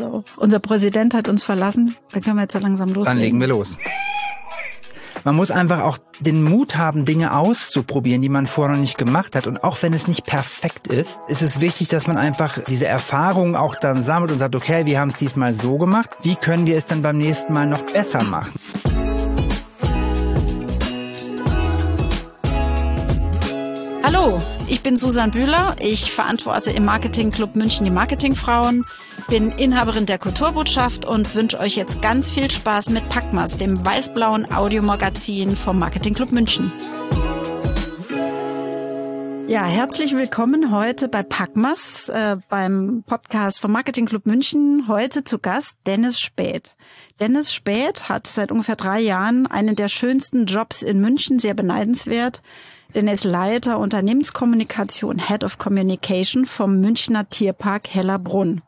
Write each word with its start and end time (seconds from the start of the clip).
So, 0.00 0.24
unser 0.38 0.60
Präsident 0.60 1.12
hat 1.12 1.28
uns 1.28 1.44
verlassen. 1.44 1.94
Dann 2.12 2.22
können 2.22 2.36
wir 2.36 2.42
jetzt 2.44 2.54
so 2.54 2.58
langsam 2.58 2.88
loslegen. 2.88 3.04
Dann 3.04 3.18
legen 3.18 3.38
wir 3.38 3.48
los. 3.48 3.76
Man 5.24 5.36
muss 5.36 5.50
einfach 5.50 5.82
auch 5.82 5.98
den 6.20 6.42
Mut 6.42 6.78
haben, 6.78 7.04
Dinge 7.04 7.36
auszuprobieren, 7.36 8.22
die 8.22 8.30
man 8.30 8.46
vorher 8.46 8.74
noch 8.74 8.80
nicht 8.80 8.96
gemacht 8.96 9.36
hat. 9.36 9.46
Und 9.46 9.62
auch 9.62 9.82
wenn 9.82 9.92
es 9.92 10.08
nicht 10.08 10.24
perfekt 10.24 10.86
ist, 10.86 11.20
ist 11.28 11.42
es 11.42 11.60
wichtig, 11.60 11.88
dass 11.88 12.06
man 12.06 12.16
einfach 12.16 12.60
diese 12.66 12.86
Erfahrungen 12.86 13.56
auch 13.56 13.74
dann 13.74 14.02
sammelt 14.02 14.32
und 14.32 14.38
sagt, 14.38 14.56
okay, 14.56 14.86
wir 14.86 14.98
haben 14.98 15.10
es 15.10 15.16
diesmal 15.16 15.54
so 15.54 15.76
gemacht. 15.76 16.16
Wie 16.22 16.36
können 16.36 16.66
wir 16.66 16.78
es 16.78 16.86
dann 16.86 17.02
beim 17.02 17.18
nächsten 17.18 17.52
Mal 17.52 17.66
noch 17.66 17.82
besser 17.92 18.22
machen? 18.24 18.52
Ich 24.80 24.84
bin 24.84 24.96
Susan 24.96 25.30
Bühler. 25.30 25.76
Ich 25.78 26.10
verantworte 26.10 26.70
im 26.70 26.86
Marketingclub 26.86 27.54
München 27.54 27.84
die 27.84 27.90
Marketingfrauen, 27.90 28.86
bin 29.28 29.52
Inhaberin 29.52 30.06
der 30.06 30.18
Kulturbotschaft 30.18 31.04
und 31.04 31.34
wünsche 31.34 31.60
euch 31.60 31.76
jetzt 31.76 32.00
ganz 32.00 32.32
viel 32.32 32.50
Spaß 32.50 32.88
mit 32.88 33.06
Packmas, 33.10 33.58
dem 33.58 33.84
weiß-blauen 33.84 34.50
Audiomagazin 34.50 35.50
vom 35.54 35.78
Marketingclub 35.78 36.32
München. 36.32 36.72
Ja, 39.48 39.66
herzlich 39.66 40.16
willkommen 40.16 40.72
heute 40.72 41.08
bei 41.08 41.22
Packmas, 41.24 42.08
äh, 42.08 42.38
beim 42.48 43.04
Podcast 43.06 43.60
vom 43.60 43.72
Marketingclub 43.72 44.24
München. 44.24 44.88
Heute 44.88 45.24
zu 45.24 45.40
Gast 45.40 45.76
Dennis 45.86 46.18
Späth. 46.18 46.74
Dennis 47.20 47.52
Späth 47.52 48.08
hat 48.08 48.26
seit 48.26 48.50
ungefähr 48.50 48.76
drei 48.76 49.00
Jahren 49.00 49.46
einen 49.46 49.76
der 49.76 49.88
schönsten 49.88 50.46
Jobs 50.46 50.80
in 50.80 51.02
München, 51.02 51.38
sehr 51.38 51.52
beneidenswert 51.52 52.40
denn 52.94 53.08
er 53.08 53.14
ist 53.14 53.24
Leiter 53.24 53.78
Unternehmenskommunikation, 53.78 55.18
Head 55.18 55.44
of 55.44 55.58
Communication 55.58 56.46
vom 56.46 56.80
Münchner 56.80 57.28
Tierpark 57.28 57.88
Hellerbrunn. 57.88 58.62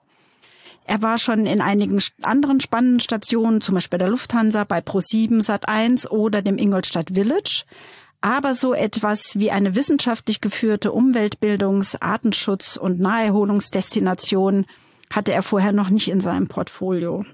Er 0.84 1.02
war 1.02 1.18
schon 1.18 1.46
in 1.46 1.60
einigen 1.60 2.00
anderen 2.22 2.60
spannenden 2.60 3.00
Stationen, 3.00 3.60
zum 3.60 3.76
Beispiel 3.76 3.98
bei 3.98 4.04
der 4.04 4.10
Lufthansa, 4.10 4.64
bei 4.64 4.80
Pro7 4.80 5.44
Sat1 5.44 6.08
oder 6.08 6.42
dem 6.42 6.58
Ingolstadt 6.58 7.10
Village. 7.14 7.64
Aber 8.20 8.54
so 8.54 8.72
etwas 8.72 9.36
wie 9.38 9.50
eine 9.50 9.74
wissenschaftlich 9.74 10.40
geführte 10.40 10.92
Umweltbildungs-, 10.92 12.00
Artenschutz- 12.00 12.76
und 12.76 13.00
Naherholungsdestination 13.00 14.66
hatte 15.10 15.32
er 15.32 15.42
vorher 15.42 15.72
noch 15.72 15.90
nicht 15.90 16.08
in 16.08 16.20
seinem 16.20 16.48
Portfolio. 16.48 17.24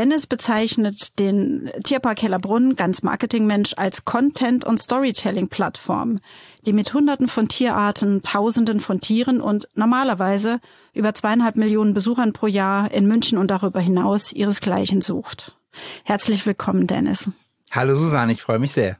Dennis 0.00 0.26
bezeichnet 0.26 1.18
den 1.18 1.70
Tierpark 1.84 2.22
Hellerbrunn, 2.22 2.74
ganz 2.74 3.02
Marketingmensch, 3.02 3.74
als 3.76 4.06
Content- 4.06 4.64
und 4.64 4.80
Storytelling-Plattform, 4.80 6.20
die 6.64 6.72
mit 6.72 6.94
Hunderten 6.94 7.28
von 7.28 7.48
Tierarten, 7.48 8.22
Tausenden 8.22 8.80
von 8.80 9.02
Tieren 9.02 9.42
und 9.42 9.68
normalerweise 9.74 10.60
über 10.94 11.12
zweieinhalb 11.12 11.56
Millionen 11.56 11.92
Besuchern 11.92 12.32
pro 12.32 12.46
Jahr 12.46 12.90
in 12.90 13.08
München 13.08 13.36
und 13.36 13.50
darüber 13.50 13.78
hinaus 13.78 14.32
ihresgleichen 14.32 15.02
sucht. 15.02 15.58
Herzlich 16.04 16.46
willkommen, 16.46 16.86
Dennis. 16.86 17.30
Hallo 17.70 17.94
Susanne, 17.94 18.32
ich 18.32 18.40
freue 18.40 18.58
mich 18.58 18.72
sehr. 18.72 18.96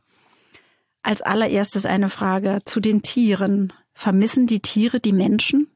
Als 1.02 1.22
allererstes 1.22 1.86
eine 1.86 2.10
Frage 2.10 2.58
zu 2.66 2.78
den 2.78 3.00
Tieren. 3.00 3.72
Vermissen 3.94 4.46
die 4.46 4.60
Tiere 4.60 5.00
die 5.00 5.14
Menschen? 5.14 5.66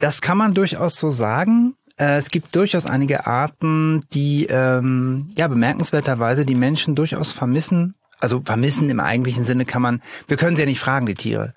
Das 0.00 0.20
kann 0.20 0.38
man 0.38 0.54
durchaus 0.54 0.96
so 0.96 1.08
sagen. 1.08 1.76
Äh, 1.98 2.16
es 2.16 2.30
gibt 2.30 2.54
durchaus 2.54 2.86
einige 2.86 3.26
Arten, 3.26 4.02
die 4.12 4.46
ähm, 4.46 5.30
ja 5.36 5.48
bemerkenswerterweise 5.48 6.46
die 6.46 6.54
Menschen 6.54 6.94
durchaus 6.94 7.32
vermissen. 7.32 7.94
Also 8.20 8.42
vermissen 8.44 8.90
im 8.90 8.98
eigentlichen 8.98 9.44
Sinne 9.44 9.64
kann 9.64 9.82
man, 9.82 10.02
wir 10.26 10.36
können 10.36 10.56
sie 10.56 10.62
ja 10.62 10.66
nicht 10.66 10.80
fragen, 10.80 11.06
die 11.06 11.14
Tiere. 11.14 11.54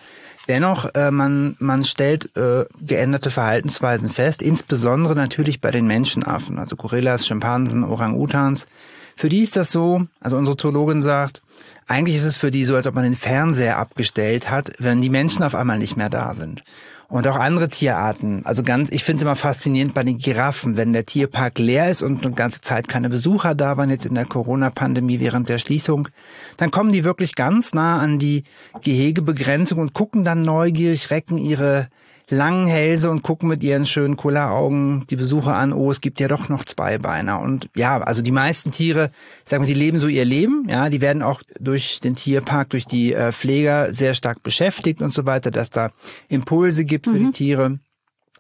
Dennoch, 0.48 0.94
äh, 0.96 1.12
man, 1.12 1.56
man 1.60 1.84
stellt 1.84 2.36
äh, 2.36 2.66
geänderte 2.82 3.32
Verhaltensweisen 3.32 4.10
fest, 4.10 4.42
insbesondere 4.42 5.16
natürlich 5.16 5.62
bei 5.62 5.72
den 5.72 5.88
Menschenaffen, 5.88 6.60
also 6.60 6.76
Gorillas, 6.76 7.26
Schimpansen, 7.26 7.84
Orang-Utans. 7.84 8.68
Für 9.16 9.30
die 9.30 9.42
ist 9.42 9.56
das 9.56 9.72
so, 9.72 10.08
also 10.20 10.38
unsere 10.38 10.58
Zoologin 10.58 11.02
sagt, 11.02 11.42
eigentlich 11.92 12.16
ist 12.16 12.24
es 12.24 12.38
für 12.38 12.52
die 12.52 12.64
so, 12.64 12.76
als 12.76 12.88
ob 12.88 12.96
man 12.96 13.04
den 13.04 13.16
Fernseher 13.16 13.78
abgestellt 13.78 14.50
hat, 14.50 14.72
wenn 14.80 15.02
die 15.02 15.10
Menschen 15.10 15.44
auf 15.44 15.56
einmal 15.56 15.78
nicht 15.78 15.98
mehr 15.98 16.10
da 16.10 16.34
sind. 16.34 16.64
Und 17.10 17.28
auch 17.28 17.36
andere 17.36 17.68
Tierarten. 17.68 18.46
Also 18.46 18.64
ganz, 18.64 18.90
ich 18.90 19.04
finde 19.04 19.18
es 19.18 19.24
immer 19.24 19.36
faszinierend 19.36 19.94
bei 19.94 20.04
den 20.04 20.18
Giraffen, 20.18 20.78
wenn 20.78 20.94
der 20.94 21.06
Tierpark 21.06 21.60
leer 21.60 21.90
ist 21.90 22.02
und 22.02 22.26
eine 22.26 22.34
ganze 22.34 22.62
Zeit 22.62 22.88
keine 22.88 23.10
Besucher 23.10 23.54
da 23.54 23.76
waren, 23.76 23.90
jetzt 23.90 24.06
in 24.06 24.16
der 24.16 24.24
Corona-Pandemie 24.24 25.20
während 25.20 25.50
der 25.50 25.58
Schließung, 25.58 26.08
dann 26.56 26.72
kommen 26.72 26.94
die 26.94 27.04
wirklich 27.04 27.36
ganz 27.36 27.74
nah 27.74 28.00
an 28.00 28.18
die 28.18 28.46
Gehegebegrenzung 28.82 29.80
und 29.80 29.94
gucken 29.94 30.24
dann 30.24 30.44
neugierig, 30.44 31.12
recken 31.12 31.38
ihre 31.38 31.90
langen 32.30 32.68
Hälse 32.68 33.10
und 33.10 33.24
gucken 33.24 33.50
mit 33.50 33.64
ihren 33.64 33.86
schönen 33.86 34.18
Kulleraugen 34.18 35.06
die 35.10 35.16
Besucher 35.16 35.56
an, 35.56 35.74
oh, 35.74 35.92
es 35.92 36.02
gibt 36.02 36.20
ja 36.20 36.28
doch 36.28 36.50
noch 36.50 36.64
zwei 36.64 36.98
Beiner. 36.98 37.40
Und 37.42 37.70
ja, 37.76 38.00
also 38.00 38.22
die 38.22 38.32
meisten 38.32 38.72
Tiere, 38.72 39.12
sag 39.46 39.60
mal, 39.60 39.66
die 39.66 39.74
leben 39.74 40.00
so 40.00 40.08
ihr 40.08 40.26
Leben, 40.26 40.68
ja, 40.70 40.90
die 40.90 41.02
werden 41.02 41.24
auch 41.24 41.42
durch 41.60 42.00
den 42.00 42.16
Tierpark, 42.16 42.70
durch 42.70 42.86
die 42.86 43.14
äh, 43.14 43.32
Pfleger 43.32 43.94
sehr 43.94 44.14
stark 44.14 44.44
beschäftigt 44.44 45.02
und 45.02 45.14
so 45.14 45.26
weiter, 45.26 45.52
dass 45.52 45.70
da 45.70 45.92
Impulse 46.30 46.86
gibt 46.86 47.06
für 47.06 47.14
mhm. 47.14 47.26
die 47.28 47.32
Tiere. 47.32 47.80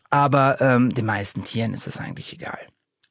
Aber 0.09 0.59
ähm, 0.61 0.93
den 0.93 1.05
meisten 1.05 1.43
Tieren 1.43 1.73
ist 1.73 1.87
es 1.87 1.97
eigentlich 1.97 2.33
egal. 2.33 2.59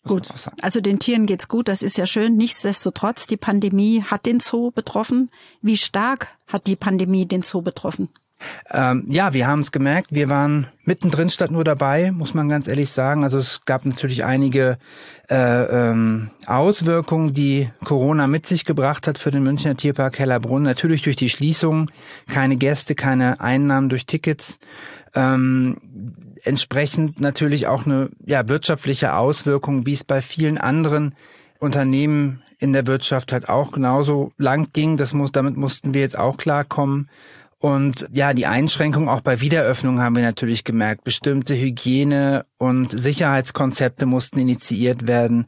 Gut, 0.05 0.29
also 0.63 0.81
den 0.81 0.99
Tieren 0.99 1.27
geht's 1.27 1.47
gut, 1.47 1.69
das 1.69 1.83
ist 1.83 1.99
ja 1.99 2.07
schön. 2.07 2.37
Nichtsdestotrotz, 2.37 3.27
die 3.27 3.37
Pandemie 3.37 4.03
hat 4.03 4.25
den 4.25 4.41
Zoo 4.41 4.71
betroffen. 4.71 5.31
Wie 5.61 5.77
stark 5.77 6.33
hat 6.47 6.67
die 6.67 6.77
Pandemie 6.77 7.27
den 7.27 7.43
Zoo 7.43 7.61
betroffen? 7.61 8.09
Ähm, 8.73 9.05
ja, 9.09 9.33
wir 9.33 9.47
haben 9.47 9.61
es 9.61 9.73
gemerkt. 9.73 10.09
Wir 10.11 10.29
waren 10.29 10.67
mittendrin 10.85 11.31
statt 11.31 11.51
nur 11.51 11.65
dabei, 11.65 12.11
muss 12.11 12.35
man 12.35 12.49
ganz 12.49 12.69
ehrlich 12.69 12.91
sagen. 12.91 13.25
Also 13.25 13.39
es 13.39 13.65
gab 13.65 13.85
natürlich 13.85 14.25
einige 14.25 14.79
äh, 15.29 15.91
ähm, 15.91 16.31
Auswirkungen, 16.47 17.33
die 17.33 17.71
Corona 17.85 18.27
mit 18.27 18.47
sich 18.47 18.65
gebracht 18.65 19.07
hat 19.07 19.19
für 19.19 19.31
den 19.31 19.43
Münchner 19.43 19.77
Tierpark 19.77 20.19
Hellerbrunn. 20.19 20.63
Natürlich 20.63 21.03
durch 21.03 21.17
die 21.17 21.29
Schließung, 21.29 21.91
keine 22.29 22.57
Gäste, 22.57 22.95
keine 22.95 23.41
Einnahmen 23.41 23.89
durch 23.89 24.07
Tickets. 24.07 24.59
Ähm, 25.15 25.77
entsprechend 26.45 27.21
natürlich 27.21 27.67
auch 27.67 27.87
eine 27.87 28.11
ja, 28.25 28.49
wirtschaftliche 28.49 29.15
Auswirkung, 29.15 29.87
wie 29.87 29.93
es 29.93 30.05
bei 30.05 30.23
vielen 30.23 30.59
anderen 30.59 31.15
Unternehmen 31.59 32.43
in 32.59 32.73
der 32.73 32.87
Wirtschaft 32.87 33.33
halt 33.33 33.49
auch 33.49 33.73
genauso 33.73 34.33
lang 34.39 34.69
ging. 34.73 34.97
Das 34.97 35.13
muss, 35.13 35.33
damit 35.33 35.57
mussten 35.57 35.95
wir 35.95 36.03
jetzt 36.03 36.19
auch 36.19 36.37
klarkommen. 36.37 37.09
Und 37.61 38.09
ja, 38.11 38.33
die 38.33 38.47
Einschränkung 38.47 39.11
auch 39.11 39.21
bei 39.21 39.43
Wiederöffnung 39.43 40.01
haben 40.01 40.17
wir 40.17 40.23
natürlich 40.23 40.65
gemerkt. 40.65 41.05
Bestimmte 41.05 41.55
Hygiene- 41.55 42.47
und 42.57 42.91
Sicherheitskonzepte 42.91 44.07
mussten 44.07 44.39
initiiert 44.39 45.07
werden 45.07 45.47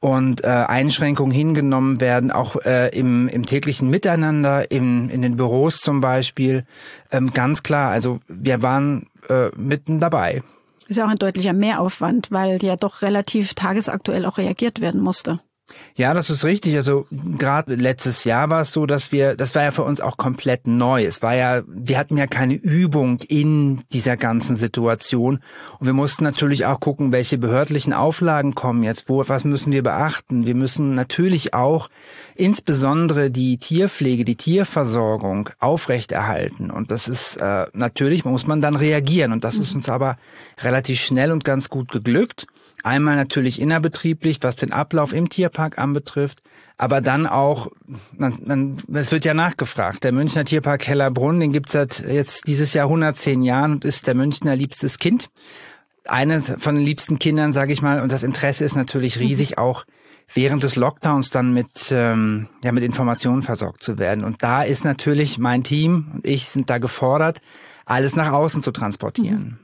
und 0.00 0.42
äh, 0.42 0.46
Einschränkungen 0.46 1.32
hingenommen 1.32 2.00
werden, 2.00 2.30
auch 2.30 2.56
äh, 2.64 2.88
im, 2.98 3.28
im 3.28 3.44
täglichen 3.44 3.90
Miteinander, 3.90 4.70
im, 4.70 5.10
in 5.10 5.20
den 5.20 5.36
Büros 5.36 5.80
zum 5.80 6.00
Beispiel. 6.00 6.64
Ähm, 7.10 7.34
ganz 7.34 7.62
klar, 7.62 7.90
also 7.90 8.20
wir 8.26 8.62
waren 8.62 9.08
äh, 9.28 9.50
mitten 9.54 10.00
dabei. 10.00 10.42
Ist 10.88 10.96
ja 10.96 11.04
auch 11.04 11.10
ein 11.10 11.18
deutlicher 11.18 11.52
Mehraufwand, 11.52 12.32
weil 12.32 12.58
ja 12.64 12.76
doch 12.76 13.02
relativ 13.02 13.52
tagesaktuell 13.52 14.24
auch 14.24 14.38
reagiert 14.38 14.80
werden 14.80 15.02
musste. 15.02 15.40
Ja, 15.94 16.14
das 16.14 16.30
ist 16.30 16.44
richtig. 16.44 16.76
Also 16.76 17.06
gerade 17.10 17.74
letztes 17.74 18.24
Jahr 18.24 18.48
war 18.50 18.62
es 18.62 18.72
so, 18.72 18.86
dass 18.86 19.12
wir, 19.12 19.36
das 19.36 19.54
war 19.54 19.64
ja 19.64 19.70
für 19.70 19.82
uns 19.82 20.00
auch 20.00 20.16
komplett 20.16 20.66
neu. 20.66 21.04
Es 21.04 21.22
war 21.22 21.34
ja, 21.34 21.62
wir 21.66 21.98
hatten 21.98 22.16
ja 22.16 22.26
keine 22.26 22.54
Übung 22.54 23.18
in 23.28 23.82
dieser 23.92 24.16
ganzen 24.16 24.56
Situation 24.56 25.40
und 25.78 25.86
wir 25.86 25.92
mussten 25.92 26.24
natürlich 26.24 26.66
auch 26.66 26.80
gucken, 26.80 27.12
welche 27.12 27.38
behördlichen 27.38 27.92
Auflagen 27.92 28.54
kommen 28.54 28.82
jetzt, 28.82 29.08
wo, 29.08 29.22
was 29.28 29.44
müssen 29.44 29.72
wir 29.72 29.82
beachten. 29.82 30.46
Wir 30.46 30.54
müssen 30.54 30.94
natürlich 30.94 31.54
auch 31.54 31.90
insbesondere 32.34 33.30
die 33.30 33.58
Tierpflege, 33.58 34.24
die 34.24 34.36
Tierversorgung 34.36 35.50
aufrechterhalten 35.58 36.70
und 36.70 36.90
das 36.90 37.08
ist 37.08 37.36
äh, 37.36 37.66
natürlich 37.72 38.24
muss 38.24 38.46
man 38.46 38.60
dann 38.60 38.76
reagieren 38.76 39.32
und 39.32 39.44
das 39.44 39.56
ist 39.56 39.72
mhm. 39.72 39.78
uns 39.78 39.88
aber 39.88 40.16
relativ 40.62 41.00
schnell 41.00 41.32
und 41.32 41.44
ganz 41.44 41.68
gut 41.68 41.90
geglückt. 41.90 42.46
Einmal 42.82 43.16
natürlich 43.16 43.60
innerbetrieblich, 43.60 44.38
was 44.42 44.56
den 44.56 44.72
Ablauf 44.72 45.12
im 45.12 45.28
Tierpark 45.28 45.78
anbetrifft, 45.78 46.42
aber 46.78 47.00
dann 47.00 47.26
auch, 47.26 47.68
es 48.92 49.12
wird 49.12 49.24
ja 49.24 49.34
nachgefragt, 49.34 50.02
der 50.04 50.12
Münchner 50.12 50.44
Tierpark 50.44 50.86
Hellerbrunn, 50.86 51.40
den 51.40 51.52
gibt's 51.52 51.72
seit 51.72 52.00
jetzt 52.00 52.46
dieses 52.46 52.72
Jahr 52.72 52.86
110 52.86 53.42
Jahren 53.42 53.72
und 53.72 53.84
ist 53.84 54.06
der 54.06 54.14
Münchner 54.14 54.56
liebstes 54.56 54.98
Kind. 54.98 55.30
Eines 56.06 56.52
von 56.58 56.74
den 56.74 56.84
liebsten 56.84 57.18
Kindern, 57.18 57.52
sage 57.52 57.72
ich 57.72 57.82
mal, 57.82 58.00
und 58.00 58.10
das 58.10 58.22
Interesse 58.22 58.64
ist 58.64 58.76
natürlich 58.76 59.16
mhm. 59.16 59.26
riesig, 59.26 59.58
auch 59.58 59.84
während 60.32 60.62
des 60.62 60.76
Lockdowns 60.76 61.30
dann 61.30 61.52
mit, 61.52 61.92
ähm, 61.92 62.48
ja, 62.64 62.72
mit 62.72 62.82
Informationen 62.82 63.42
versorgt 63.42 63.82
zu 63.82 63.98
werden. 63.98 64.24
Und 64.24 64.42
da 64.42 64.62
ist 64.62 64.84
natürlich 64.84 65.38
mein 65.38 65.62
Team 65.62 66.12
und 66.14 66.26
ich 66.26 66.48
sind 66.48 66.70
da 66.70 66.78
gefordert, 66.78 67.42
alles 67.84 68.16
nach 68.16 68.32
außen 68.32 68.62
zu 68.62 68.70
transportieren. 68.70 69.44
Mhm. 69.44 69.58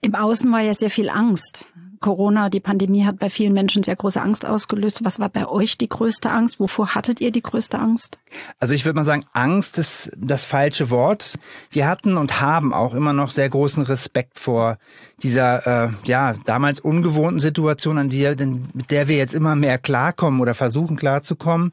Im 0.00 0.14
Außen 0.14 0.50
war 0.52 0.60
ja 0.60 0.74
sehr 0.74 0.90
viel 0.90 1.08
Angst 1.08 1.64
Corona, 2.00 2.48
die 2.48 2.60
Pandemie 2.60 3.04
hat 3.04 3.18
bei 3.18 3.30
vielen 3.30 3.52
Menschen 3.52 3.82
sehr 3.82 3.96
große 3.96 4.20
Angst 4.20 4.46
ausgelöst. 4.46 5.04
Was 5.04 5.18
war 5.18 5.28
bei 5.28 5.46
euch 5.46 5.78
die 5.78 5.88
größte 5.88 6.30
Angst? 6.30 6.60
Wovor 6.60 6.94
hattet 6.94 7.20
ihr 7.20 7.32
die 7.32 7.42
größte 7.42 7.78
Angst? 7.78 8.18
Also 8.60 8.74
ich 8.74 8.84
würde 8.84 8.96
mal 8.96 9.04
sagen, 9.04 9.24
Angst 9.32 9.78
ist 9.78 10.12
das 10.16 10.44
falsche 10.44 10.90
Wort. 10.90 11.38
Wir 11.70 11.86
hatten 11.86 12.16
und 12.16 12.40
haben 12.40 12.72
auch 12.72 12.94
immer 12.94 13.12
noch 13.12 13.30
sehr 13.30 13.48
großen 13.48 13.84
Respekt 13.84 14.38
vor 14.38 14.78
dieser 15.22 15.86
äh, 15.86 15.90
ja 16.04 16.34
damals 16.46 16.80
ungewohnten 16.80 17.40
Situation, 17.40 17.98
an 17.98 18.08
die, 18.08 18.28
mit 18.74 18.90
der 18.90 19.08
wir 19.08 19.16
jetzt 19.16 19.34
immer 19.34 19.56
mehr 19.56 19.78
klarkommen 19.78 20.40
oder 20.40 20.54
versuchen 20.54 20.96
klarzukommen. 20.96 21.72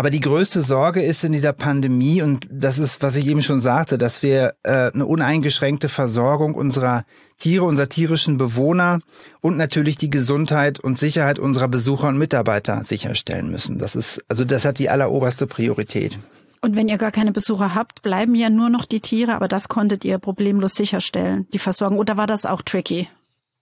Aber 0.00 0.08
die 0.08 0.20
größte 0.20 0.62
Sorge 0.62 1.02
ist 1.02 1.24
in 1.24 1.32
dieser 1.32 1.52
Pandemie, 1.52 2.22
und 2.22 2.48
das 2.50 2.78
ist, 2.78 3.02
was 3.02 3.16
ich 3.16 3.26
eben 3.26 3.42
schon 3.42 3.60
sagte, 3.60 3.98
dass 3.98 4.22
wir 4.22 4.54
äh, 4.62 4.90
eine 4.94 5.04
uneingeschränkte 5.04 5.90
Versorgung 5.90 6.54
unserer 6.54 7.04
Tiere, 7.36 7.66
unserer 7.66 7.90
tierischen 7.90 8.38
Bewohner 8.38 9.00
und 9.42 9.58
natürlich 9.58 9.98
die 9.98 10.08
Gesundheit 10.08 10.80
und 10.80 10.98
Sicherheit 10.98 11.38
unserer 11.38 11.68
Besucher 11.68 12.08
und 12.08 12.16
Mitarbeiter 12.16 12.82
sicherstellen 12.82 13.50
müssen. 13.50 13.76
Das 13.76 13.94
ist, 13.94 14.24
also 14.26 14.46
das 14.46 14.64
hat 14.64 14.78
die 14.78 14.88
alleroberste 14.88 15.46
Priorität. 15.46 16.18
Und 16.62 16.76
wenn 16.76 16.88
ihr 16.88 16.96
gar 16.96 17.12
keine 17.12 17.32
Besucher 17.32 17.74
habt, 17.74 18.00
bleiben 18.00 18.34
ja 18.34 18.48
nur 18.48 18.70
noch 18.70 18.86
die 18.86 19.00
Tiere, 19.00 19.34
aber 19.34 19.48
das 19.48 19.68
konntet 19.68 20.06
ihr 20.06 20.16
problemlos 20.16 20.76
sicherstellen, 20.76 21.46
die 21.52 21.58
Versorgung. 21.58 21.98
Oder 21.98 22.16
war 22.16 22.26
das 22.26 22.46
auch 22.46 22.62
tricky? 22.62 23.06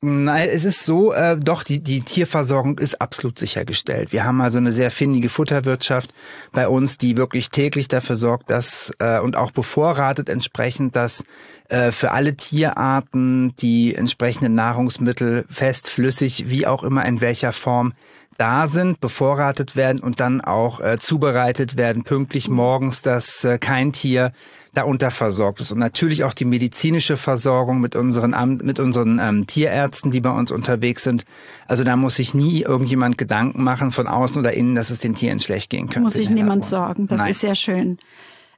Nein, 0.00 0.48
es 0.52 0.64
ist 0.64 0.84
so, 0.84 1.12
äh, 1.12 1.36
doch, 1.36 1.64
die, 1.64 1.80
die 1.80 2.02
Tierversorgung 2.02 2.78
ist 2.78 3.00
absolut 3.00 3.36
sichergestellt. 3.36 4.12
Wir 4.12 4.24
haben 4.24 4.40
also 4.40 4.58
eine 4.58 4.70
sehr 4.70 4.92
findige 4.92 5.28
Futterwirtschaft 5.28 6.14
bei 6.52 6.68
uns, 6.68 6.98
die 6.98 7.16
wirklich 7.16 7.50
täglich 7.50 7.88
dafür 7.88 8.14
sorgt, 8.14 8.48
dass 8.48 8.92
äh, 9.00 9.18
und 9.18 9.34
auch 9.34 9.50
bevorratet 9.50 10.28
entsprechend, 10.28 10.94
dass 10.94 11.24
äh, 11.68 11.90
für 11.90 12.12
alle 12.12 12.36
Tierarten 12.36 13.56
die 13.56 13.96
entsprechenden 13.96 14.54
Nahrungsmittel 14.54 15.44
fest, 15.50 15.90
flüssig, 15.90 16.44
wie 16.46 16.68
auch 16.68 16.84
immer 16.84 17.04
in 17.04 17.20
welcher 17.20 17.52
Form 17.52 17.92
da 18.38 18.68
sind, 18.68 19.00
bevorratet 19.00 19.74
werden 19.74 20.00
und 20.00 20.20
dann 20.20 20.40
auch 20.40 20.78
äh, 20.78 20.98
zubereitet 21.00 21.76
werden, 21.76 22.04
pünktlich 22.04 22.48
morgens, 22.48 23.02
dass 23.02 23.44
äh, 23.44 23.58
kein 23.58 23.92
Tier 23.92 24.32
da 24.74 24.82
unterversorgt 24.82 25.60
ist. 25.60 25.72
Und 25.72 25.78
natürlich 25.78 26.24
auch 26.24 26.34
die 26.34 26.44
medizinische 26.44 27.16
Versorgung 27.16 27.80
mit 27.80 27.96
unseren, 27.96 28.58
mit 28.62 28.80
unseren 28.80 29.18
ähm, 29.20 29.46
Tierärzten, 29.46 30.10
die 30.10 30.20
bei 30.20 30.30
uns 30.30 30.52
unterwegs 30.52 31.04
sind. 31.04 31.24
Also 31.66 31.84
da 31.84 31.96
muss 31.96 32.16
sich 32.16 32.34
nie 32.34 32.62
irgendjemand 32.62 33.18
Gedanken 33.18 33.62
machen 33.62 33.90
von 33.90 34.06
außen 34.06 34.40
oder 34.40 34.52
innen, 34.52 34.74
dass 34.74 34.90
es 34.90 35.00
den 35.00 35.14
Tieren 35.14 35.40
schlecht 35.40 35.70
gehen 35.70 35.86
könnte. 35.86 36.00
Muss 36.00 36.14
sich 36.14 36.30
niemand 36.30 36.64
sorgen. 36.64 37.06
Das 37.08 37.20
Nein. 37.20 37.30
ist 37.30 37.40
sehr 37.40 37.54
schön. 37.54 37.98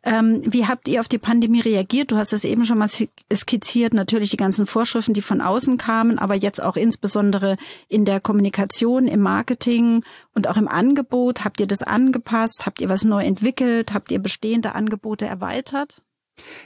Ähm, 0.02 0.41
wie 0.47 0.67
habt 0.67 0.88
ihr 0.88 1.00
auf 1.00 1.08
die 1.08 1.19
Pandemie 1.19 1.61
reagiert? 1.61 2.11
Du 2.11 2.17
hast 2.17 2.32
es 2.32 2.44
eben 2.44 2.64
schon 2.64 2.79
mal 2.79 2.88
skizziert, 2.88 3.93
natürlich 3.93 4.31
die 4.31 4.38
ganzen 4.38 4.67
Vorschriften, 4.67 5.12
die 5.12 5.20
von 5.20 5.43
außen 5.43 5.76
kamen, 5.76 6.19
aber 6.19 6.35
jetzt 6.35 6.62
auch 6.62 6.76
insbesondere 6.76 7.56
in 7.88 8.06
der 8.06 8.20
Kommunikation, 8.20 9.06
im 9.06 9.20
Marketing 9.20 10.02
und 10.35 10.49
auch 10.49 10.56
im 10.56 10.69
Angebot. 10.69 11.44
Habt 11.44 11.61
ihr 11.61 11.67
das 11.67 11.82
angepasst? 11.82 12.64
Habt 12.64 12.81
ihr 12.81 12.88
was 12.88 13.05
neu 13.05 13.23
entwickelt? 13.23 13.93
Habt 13.93 14.11
ihr 14.11 14.20
bestehende 14.20 14.75
Angebote 14.75 15.26
erweitert? 15.26 16.03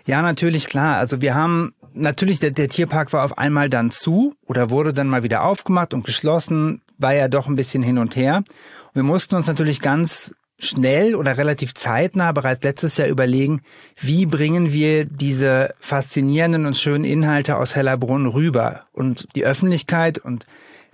Ja, 0.07 0.23
natürlich, 0.23 0.67
klar. 0.67 0.99
Also 0.99 1.21
wir 1.21 1.35
haben 1.35 1.75
natürlich, 1.93 2.39
der, 2.39 2.53
der 2.53 2.69
Tierpark 2.69 3.13
war 3.13 3.25
auf 3.25 3.39
einmal 3.39 3.69
dann 3.69 3.91
zu 3.91 4.35
oder 4.47 4.71
wurde 4.71 4.93
dann 4.93 5.09
mal 5.09 5.25
wieder 5.25 5.43
aufgemacht 5.43 5.93
und 5.93 6.05
geschlossen, 6.05 6.83
war 6.99 7.15
ja 7.15 7.27
doch 7.27 7.49
ein 7.49 7.57
bisschen 7.57 7.83
hin 7.83 7.99
und 7.99 8.15
her. 8.15 8.45
wir 8.93 9.03
mussten 9.03 9.35
uns 9.35 9.49
natürlich 9.49 9.81
ganz 9.81 10.35
schnell 10.59 11.15
oder 11.15 11.37
relativ 11.37 11.75
zeitnah 11.75 12.33
bereits 12.33 12.62
letztes 12.62 12.97
Jahr 12.97 13.09
überlegen, 13.09 13.62
wie 14.01 14.27
bringen 14.27 14.73
wir 14.73 15.05
diese 15.05 15.75
faszinierenden 15.81 16.67
und 16.67 16.77
schönen 16.77 17.05
Inhalte 17.05 17.56
aus 17.56 17.75
Hellerbrunn 17.75 18.27
rüber. 18.27 18.83
Und 18.93 19.27
die 19.35 19.45
Öffentlichkeit 19.45 20.19
und 20.19 20.47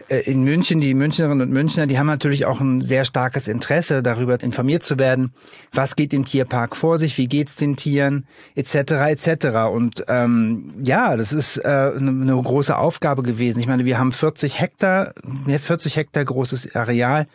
äh, 0.09 0.21
in 0.21 0.43
München, 0.43 0.81
die 0.81 0.95
Münchnerinnen 0.95 1.43
und 1.43 1.53
Münchner, 1.53 1.87
die 1.87 1.99
haben 1.99 2.07
natürlich 2.07 2.45
auch 2.47 2.61
ein 2.61 2.81
sehr 2.81 3.05
starkes 3.05 3.49
Interesse, 3.49 4.03
darüber 4.03 4.41
informiert 4.43 4.83
zu 4.83 4.99
werden, 4.99 5.33
was 5.73 5.95
geht 5.95 6.13
im 6.13 6.25
Tierpark 6.25 6.75
vor 6.75 6.99
sich, 6.99 7.17
wie 7.17 7.29
geht's 7.29 7.57
den 7.57 7.77
Tieren, 7.77 8.27
etc. 8.57 8.75
etc. 9.09 9.47
Und 9.73 10.05
ähm, 10.09 10.75
ja, 10.83 11.17
das 11.17 11.33
ist 11.33 11.59
äh, 11.59 11.69
eine, 11.69 12.11
eine 12.11 12.43
große 12.43 12.77
Aufgabe 12.77 13.23
gewesen. 13.23 13.61
Ich 13.61 13.67
meine, 13.67 13.85
wir 13.85 13.99
haben 13.99 14.13
40 14.13 14.61
Hektar, 14.61 15.15
40 15.47 15.97
Hektar 15.97 16.25
großes 16.25 16.75
Areal 16.75 17.27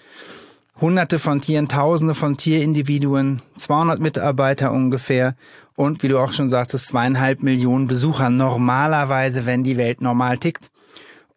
Hunderte 0.82 1.20
von 1.20 1.42
Tieren, 1.42 1.68
Tausende 1.68 2.14
von 2.14 2.36
Tierindividuen, 2.36 3.42
200 3.56 4.00
Mitarbeiter 4.00 4.72
ungefähr 4.72 5.36
und 5.76 6.04
wie 6.04 6.10
du 6.10 6.20
auch 6.20 6.34
schon 6.34 6.50
sagtest, 6.50 6.88
zweieinhalb 6.88 7.44
Millionen 7.44 7.88
Besucher 7.88 8.30
normalerweise, 8.30 9.46
wenn 9.46 9.64
die 9.64 9.78
Welt 9.78 10.02
normal 10.02 10.38
tickt. 10.38 10.70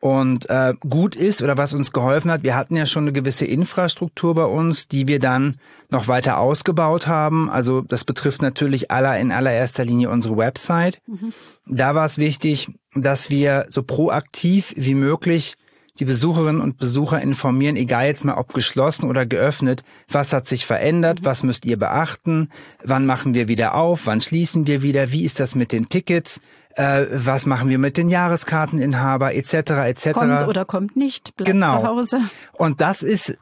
Und 0.01 0.49
äh, 0.49 0.75
gut 0.89 1.17
ist 1.17 1.43
oder 1.43 1.57
was 1.57 1.75
uns 1.75 1.93
geholfen 1.93 2.31
hat, 2.31 2.45
wir 2.45 2.55
hatten 2.55 2.77
ja 2.77 2.87
schon 2.87 3.05
eine 3.05 3.13
gewisse 3.13 3.47
Infrastruktur 3.47 4.33
bei 4.35 4.45
uns, 4.45 4.87
die 4.87 5.09
wir 5.09 5.19
dann 5.19 5.57
noch 5.91 6.07
weiter 6.07 6.39
ausgebaut 6.39 7.09
haben. 7.09 7.51
Also 7.51 7.81
das 7.81 8.05
betrifft 8.05 8.41
natürlich 8.41 8.93
aller 8.93 9.19
in 9.19 9.33
allererster 9.33 9.85
Linie 9.85 10.11
unsere 10.11 10.37
Website. 10.37 11.01
Mhm. 11.09 11.33
Da 11.67 11.97
war 11.97 12.07
es 12.07 12.17
wichtig, 12.17 12.71
dass 12.95 13.31
wir 13.31 13.67
so 13.71 13.83
proaktiv 13.83 14.73
wie 14.77 14.95
möglich 14.95 15.57
die 15.99 16.05
Besucherinnen 16.05 16.61
und 16.61 16.79
Besucher 16.79 17.21
informieren, 17.21 17.77
egal 17.77 18.07
jetzt 18.07 18.25
mal 18.25 18.35
ob 18.35 18.55
geschlossen 18.55 19.09
oder 19.09 19.27
geöffnet, 19.27 19.83
was 20.09 20.33
hat 20.33 20.49
sich 20.49 20.67
verändert, 20.67 21.21
was 21.23 21.43
müsst 21.43 21.67
ihr 21.67 21.79
beachten, 21.79 22.51
wann 22.85 23.07
machen 23.07 23.35
wir 23.35 23.49
wieder 23.49 23.75
auf, 23.75 24.07
wann 24.07 24.21
schließen 24.21 24.67
wir 24.67 24.83
wieder, 24.83 25.11
wie 25.11 25.25
ist 25.25 25.41
das 25.41 25.55
mit 25.55 25.73
den 25.73 25.89
Tickets, 25.89 26.41
äh, 26.77 27.07
was 27.11 27.47
machen 27.47 27.69
wir 27.69 27.79
mit 27.79 27.97
den 27.97 28.09
Jahreskarteninhaber 28.09 29.35
etc. 29.35 29.53
etc. 29.55 30.13
Kommt 30.13 30.43
oder 30.47 30.65
kommt 30.65 30.97
nicht, 30.97 31.37
bleibt 31.37 31.51
genau. 31.51 31.81
zu 31.81 31.87
Hause. 31.89 32.21
Und 32.53 32.81
das 32.81 33.03
ist 33.03 33.37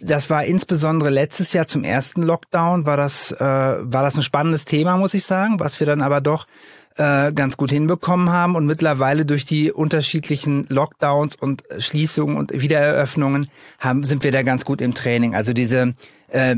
das 0.00 0.28
war 0.28 0.44
insbesondere 0.44 1.08
letztes 1.08 1.54
Jahr 1.54 1.66
zum 1.66 1.82
ersten 1.82 2.22
Lockdown 2.22 2.84
war 2.84 2.98
das 2.98 3.32
äh, 3.32 3.40
war 3.40 4.02
das 4.02 4.16
ein 4.16 4.22
spannendes 4.22 4.66
Thema, 4.66 4.98
muss 4.98 5.14
ich 5.14 5.24
sagen, 5.24 5.60
was 5.60 5.80
wir 5.80 5.86
dann 5.86 6.02
aber 6.02 6.20
doch 6.20 6.46
äh, 6.96 7.32
ganz 7.32 7.56
gut 7.56 7.70
hinbekommen 7.70 8.30
haben 8.30 8.56
und 8.56 8.66
mittlerweile 8.66 9.24
durch 9.24 9.44
die 9.44 9.72
unterschiedlichen 9.72 10.66
Lockdowns 10.68 11.36
und 11.36 11.64
Schließungen 11.78 12.36
und 12.36 12.52
Wiedereröffnungen 12.52 13.48
haben, 13.78 14.04
sind 14.04 14.24
wir 14.24 14.32
da 14.32 14.42
ganz 14.42 14.64
gut 14.64 14.80
im 14.80 14.94
Training. 14.94 15.34
Also 15.34 15.52
diese 15.52 15.94
äh, 16.28 16.56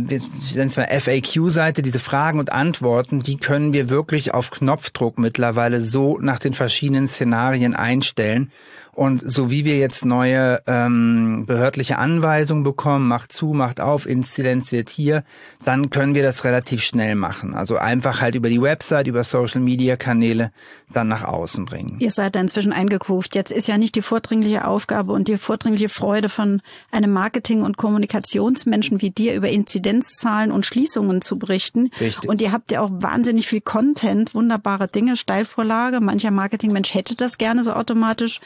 FAQ-Seite, 1.01 1.83
diese 1.83 1.99
Fragen 1.99 2.39
und 2.39 2.53
Antworten, 2.53 3.23
die 3.23 3.37
können 3.37 3.73
wir 3.73 3.89
wirklich 3.89 4.33
auf 4.33 4.51
Knopfdruck 4.51 5.19
mittlerweile 5.19 5.81
so 5.81 6.19
nach 6.19 6.39
den 6.39 6.53
verschiedenen 6.53 7.07
Szenarien 7.07 7.75
einstellen. 7.75 8.51
Und 8.95 9.23
so 9.29 9.51
wie 9.51 9.65
wir 9.65 9.77
jetzt 9.77 10.05
neue 10.05 10.63
ähm, 10.67 11.45
behördliche 11.47 11.99
Anweisungen 11.99 12.63
bekommen, 12.63 13.09
macht 13.09 13.33
zu, 13.33 13.47
macht 13.47 13.81
auf, 13.81 14.07
Inzidenz 14.07 14.71
wird 14.73 14.89
hier, 14.89 15.25
dann 15.65 15.91
können 15.91 16.15
wir 16.15 16.23
das 16.23 16.45
relativ 16.45 16.83
schnell 16.83 17.15
machen. 17.17 17.55
Also 17.55 17.77
einfach 17.77 18.21
halt 18.21 18.35
über 18.37 18.49
die 18.49 18.63
Website, 18.63 19.07
über 19.07 19.25
Social-Media-Kanäle 19.25 20.53
dann 20.93 21.09
nach 21.09 21.25
außen 21.25 21.65
bringen. 21.65 21.97
Ihr 21.99 22.11
seid 22.11 22.37
da 22.37 22.41
inzwischen 22.41 22.73
eingekruft. 22.73 23.35
Jetzt 23.35 23.51
ist 23.51 23.67
ja 23.67 23.79
nicht 23.79 23.97
die 23.97 24.03
vordringliche 24.03 24.67
Aufgabe 24.67 25.13
und 25.13 25.27
die 25.29 25.39
vordringliche 25.39 25.89
Freude 25.89 26.29
von 26.29 26.63
einem 26.93 27.13
Marketing- 27.13 27.63
und 27.63 27.77
Kommunikationsmenschen 27.77 29.01
wie 29.01 29.11
dir 29.11 29.35
über 29.35 29.49
Inzidenzzahlen 29.49 30.53
und 30.53 30.67
Schließungen 30.67 31.21
zu 31.21 31.39
berichten. 31.39 31.91
Richtig. 32.01 32.29
Und 32.29 32.41
ihr 32.43 32.53
habt 32.53 32.71
ja 32.71 32.81
auch 32.81 32.91
wahnsinnig 32.93 33.49
viel 33.49 33.61
Content, 33.61 34.35
wunderbare 34.35 34.87
Dinge, 34.87 35.17
Steilvorlage. 35.17 36.01
Mancher 36.01 36.31
Marketingmensch 36.31 36.95
hätte 36.95 37.17
das 37.17 37.39
gerne 37.39 37.65
so 37.65 37.73
automatisch. 37.73 38.41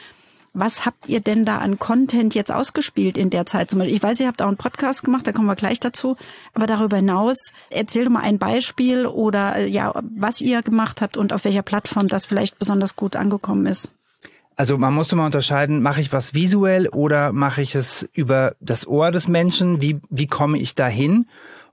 Was 0.53 0.85
habt 0.85 1.07
ihr 1.07 1.19
denn 1.19 1.45
da 1.45 1.59
an 1.59 1.79
Content 1.79 2.33
jetzt 2.35 2.51
ausgespielt 2.51 3.17
in 3.17 3.29
der 3.29 3.45
Zeit? 3.45 3.69
Zum 3.69 3.79
Beispiel, 3.79 3.95
ich 3.95 4.03
weiß, 4.03 4.19
ihr 4.19 4.27
habt 4.27 4.41
auch 4.41 4.47
einen 4.47 4.57
Podcast 4.57 5.03
gemacht, 5.03 5.27
da 5.27 5.31
kommen 5.31 5.47
wir 5.47 5.55
gleich 5.55 5.79
dazu. 5.79 6.17
Aber 6.53 6.65
darüber 6.65 6.97
hinaus, 6.97 7.51
erzähl 7.69 8.05
doch 8.05 8.11
mal 8.11 8.21
ein 8.21 8.39
Beispiel 8.39 9.05
oder 9.05 9.57
äh, 9.57 9.67
ja, 9.67 9.93
was 10.15 10.41
ihr 10.41 10.61
gemacht 10.61 11.01
habt 11.01 11.17
und 11.17 11.33
auf 11.33 11.45
welcher 11.45 11.61
Plattform 11.61 12.07
das 12.07 12.25
vielleicht 12.25 12.59
besonders 12.59 12.95
gut 12.95 13.15
angekommen 13.15 13.65
ist. 13.65 13.93
Also 14.59 14.77
man 14.77 14.93
muss 14.93 15.13
immer 15.13 15.25
unterscheiden, 15.25 15.81
mache 15.81 16.01
ich 16.01 16.11
was 16.11 16.33
visuell 16.33 16.89
oder 16.89 17.31
mache 17.31 17.61
ich 17.61 17.75
es 17.75 18.09
über 18.11 18.55
das 18.59 18.85
Ohr 18.85 19.09
des 19.09 19.29
Menschen? 19.29 19.81
Wie, 19.81 20.01
wie 20.09 20.27
komme 20.27 20.57
ich 20.57 20.75
dahin? 20.75 21.27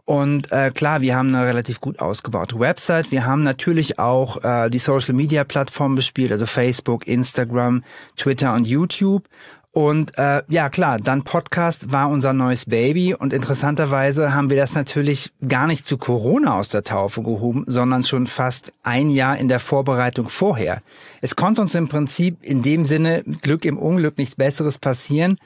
Und 0.07 0.53
äh, 0.53 0.71
klar, 0.71 1.01
wir 1.01 1.17
haben 1.17 1.35
eine 1.35 1.45
relativ 1.45 1.81
gut 1.81 1.99
ausgebaute 1.99 2.61
Website. 2.61 3.11
Wir 3.11 3.27
haben 3.27 3.43
natürlich 3.43 3.99
auch 3.99 4.43
äh, 4.45 4.71
die 4.71 4.79
Social-Media-Plattformen 4.79 5.97
bespielt, 5.97 6.31
also 6.31 6.47
Facebook, 6.47 7.09
Instagram, 7.09 7.83
Twitter 8.17 8.55
und 8.55 8.69
YouTube. 8.69 9.25
Und 9.73 10.17
äh, 10.17 10.45
ja, 10.49 10.71
klar, 10.71 10.99
dann 11.01 11.25
Podcast 11.25 11.91
war 11.91 12.09
unser 12.09 12.33
neues 12.33 12.67
Baby 12.67 13.15
und 13.15 13.33
interessanterweise 13.33 14.33
haben 14.33 14.49
wir 14.49 14.57
das 14.57 14.77
natürlich 14.77 15.33
gar 15.47 15.67
nicht 15.67 15.85
zu 15.85 15.99
Corona 15.99 16.57
aus 16.57 16.69
der 16.69 16.85
Taufe 16.85 17.23
gehoben, 17.23 17.65
sondern 17.67 18.05
schon 18.05 18.29
fast 18.29 18.73
ein 18.85 19.11
Jahr 19.11 19.37
in 19.37 19.49
der 19.49 19.61
Vorbereitung 19.61 20.29
vorher. 20.29 20.83
Es 21.21 21.35
konnte 21.35 21.61
uns 21.63 21.75
im 21.75 21.89
Prinzip 21.89 22.39
in 22.43 22.63
dem 22.63 22.85
Sinne 22.85 23.25
Glück 23.43 23.65
im 23.65 23.77
Unglück 23.77 24.19
nichts 24.19 24.37
Besseres 24.37 24.79
passieren, 24.79 25.37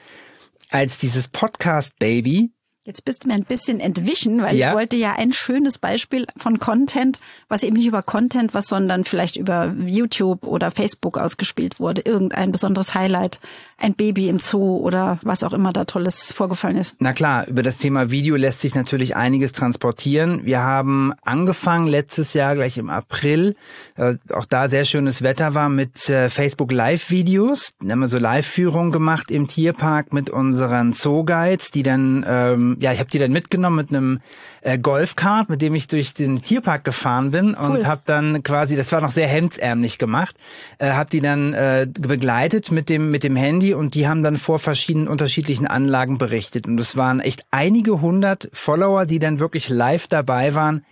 als 0.69 0.99
dieses 0.99 1.27
Podcast-Baby 1.27 2.51
Jetzt 2.83 3.05
bist 3.05 3.23
du 3.23 3.27
mir 3.27 3.35
ein 3.35 3.43
bisschen 3.43 3.79
entwichen, 3.79 4.41
weil 4.41 4.55
Ja. 4.57 4.69
ich 4.69 4.75
wollte 4.75 4.95
ja 4.95 5.13
ein 5.15 5.33
schönes 5.33 5.77
Beispiel 5.77 6.25
von 6.35 6.57
Content, 6.57 7.19
was 7.47 7.61
eben 7.61 7.75
nicht 7.75 7.85
über 7.85 8.01
Content, 8.01 8.55
was 8.55 8.65
sondern 8.65 9.05
vielleicht 9.05 9.35
über 9.35 9.71
YouTube 9.85 10.47
oder 10.47 10.71
Facebook 10.71 11.19
ausgespielt 11.19 11.79
wurde, 11.79 12.01
irgendein 12.03 12.51
besonderes 12.51 12.95
Highlight, 12.95 13.39
ein 13.77 13.93
Baby 13.93 14.29
im 14.29 14.39
Zoo 14.39 14.77
oder 14.77 15.19
was 15.21 15.43
auch 15.43 15.53
immer 15.53 15.73
da 15.73 15.85
Tolles 15.85 16.33
vorgefallen 16.33 16.75
ist. 16.77 16.95
Na 16.97 17.13
klar, 17.13 17.47
über 17.47 17.61
das 17.61 17.77
Thema 17.77 18.09
Video 18.09 18.35
lässt 18.35 18.61
sich 18.61 18.73
natürlich 18.73 19.15
einiges 19.15 19.51
transportieren. 19.51 20.43
Wir 20.45 20.61
haben 20.63 21.13
angefangen 21.21 21.85
letztes 21.85 22.33
Jahr, 22.33 22.55
gleich 22.55 22.79
im 22.79 22.89
April, 22.89 23.55
äh, 23.95 24.15
auch 24.33 24.45
da 24.45 24.67
sehr 24.69 24.85
schönes 24.85 25.21
Wetter 25.21 25.53
war, 25.53 25.69
mit 25.69 26.09
äh, 26.09 26.29
Facebook 26.29 26.71
Live-Videos. 26.71 27.73
Da 27.79 27.91
haben 27.91 27.99
wir 27.99 28.07
so 28.07 28.17
Live-Führungen 28.17 28.91
gemacht 28.91 29.29
im 29.29 29.47
Tierpark 29.47 30.13
mit 30.13 30.31
unseren 30.31 30.93
Zoo-Guides, 30.93 31.69
die 31.69 31.83
dann, 31.83 32.25
ähm, 32.27 32.77
ja, 32.81 32.91
ich 32.91 32.99
habe 32.99 33.09
die 33.11 33.19
dann 33.19 33.31
mitgenommen 33.31 33.75
mit 33.75 33.89
einem 33.89 34.21
äh, 34.61 34.77
Golfkart, 34.79 35.49
mit 35.49 35.61
dem 35.61 35.75
ich 35.75 35.87
durch 35.87 36.15
den 36.15 36.41
Tierpark 36.41 36.83
gefahren 36.83 37.29
bin 37.29 37.53
und 37.53 37.77
Cool. 37.77 37.85
habe 37.85 38.01
dann 38.05 38.41
quasi, 38.41 38.75
das 38.75 38.91
war 38.91 39.01
noch 39.01 39.11
sehr 39.11 39.27
hemdsärmlich 39.27 39.99
gemacht, 39.99 40.35
äh, 40.79 40.91
habe 40.91 41.09
die 41.09 41.21
dann 41.21 41.53
äh, 41.53 41.87
begleitet 41.87 42.71
mit 42.71 42.89
dem 42.89 43.11
mit 43.11 43.23
dem 43.23 43.35
Handy 43.35 43.75
und 43.75 43.93
die 43.93 44.07
haben 44.07 44.23
dann 44.23 44.37
vor 44.37 44.57
verschiedenen 44.57 45.07
unterschiedlichen 45.07 45.67
Anlagen 45.67 46.17
berichtet 46.17 46.65
und 46.65 46.79
es 46.79 46.97
waren 46.97 47.19
echt 47.19 47.45
einige 47.51 48.01
hundert 48.01 48.49
Follower, 48.51 49.05
die 49.05 49.19
dann 49.19 49.39
wirklich 49.39 49.69
live 49.69 50.07
dabei 50.07 50.55
waren, 50.55 50.83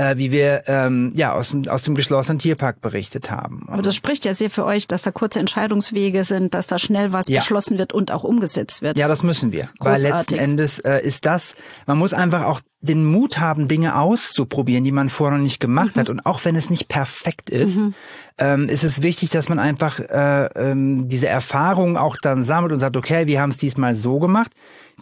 äh, 0.00 0.16
wie 0.16 0.30
wir 0.30 0.62
ähm, 0.66 1.12
ja 1.14 1.34
aus 1.34 1.50
dem 1.50 1.68
aus 1.68 1.82
dem 1.82 1.94
geschlossenen 1.94 2.38
Tierpark 2.38 2.80
berichtet 2.80 3.30
haben. 3.30 3.66
Aber 3.68 3.82
das 3.82 3.94
spricht 3.94 4.24
ja 4.24 4.34
sehr 4.34 4.48
für 4.50 4.64
euch, 4.64 4.86
dass 4.88 5.02
da 5.02 5.10
kurze 5.10 5.38
Entscheidungswege 5.40 6.24
sind, 6.24 6.54
dass 6.54 6.66
da 6.66 6.78
schnell 6.78 7.12
was 7.12 7.28
Ja. 7.28 7.38
beschlossen 7.40 7.78
wird 7.78 7.92
und 7.92 8.10
auch 8.12 8.24
umgesetzt 8.24 8.80
wird. 8.82 8.96
Ja, 8.96 9.08
das 9.08 9.22
müssen 9.22 9.52
wir. 9.52 9.68
Weil 9.78 9.94
Großartig. 9.96 10.30
letzten 10.30 10.34
Endes 10.38 10.78
äh, 10.80 11.00
ist 11.02 11.26
das, 11.26 11.54
man 11.86 11.98
muss 11.98 12.14
einfach 12.14 12.44
auch 12.44 12.60
den 12.82 13.04
Mut 13.04 13.38
haben, 13.38 13.68
Dinge 13.68 13.94
auszuprobieren, 13.98 14.84
die 14.84 14.92
man 14.92 15.10
vorher 15.10 15.36
noch 15.36 15.42
nicht 15.44 15.60
gemacht 15.60 15.96
Mhm. 15.96 16.00
hat. 16.00 16.08
Und 16.10 16.24
auch 16.24 16.44
wenn 16.46 16.56
es 16.56 16.70
nicht 16.70 16.88
perfekt 16.88 17.50
ist, 17.50 17.78
ähm, 18.38 18.68
ist 18.70 18.84
es 18.84 19.02
wichtig, 19.02 19.28
dass 19.28 19.50
man 19.50 19.58
einfach 19.58 20.00
äh, 20.00 20.46
ähm, 20.54 21.06
diese 21.08 21.28
Erfahrungen 21.28 21.98
auch 21.98 22.16
dann 22.22 22.42
sammelt 22.42 22.72
und 22.72 22.78
sagt, 22.78 22.96
okay, 22.96 23.26
wir 23.26 23.40
haben 23.42 23.50
es 23.50 23.58
diesmal 23.58 23.96
so 23.96 24.18
gemacht. 24.18 24.52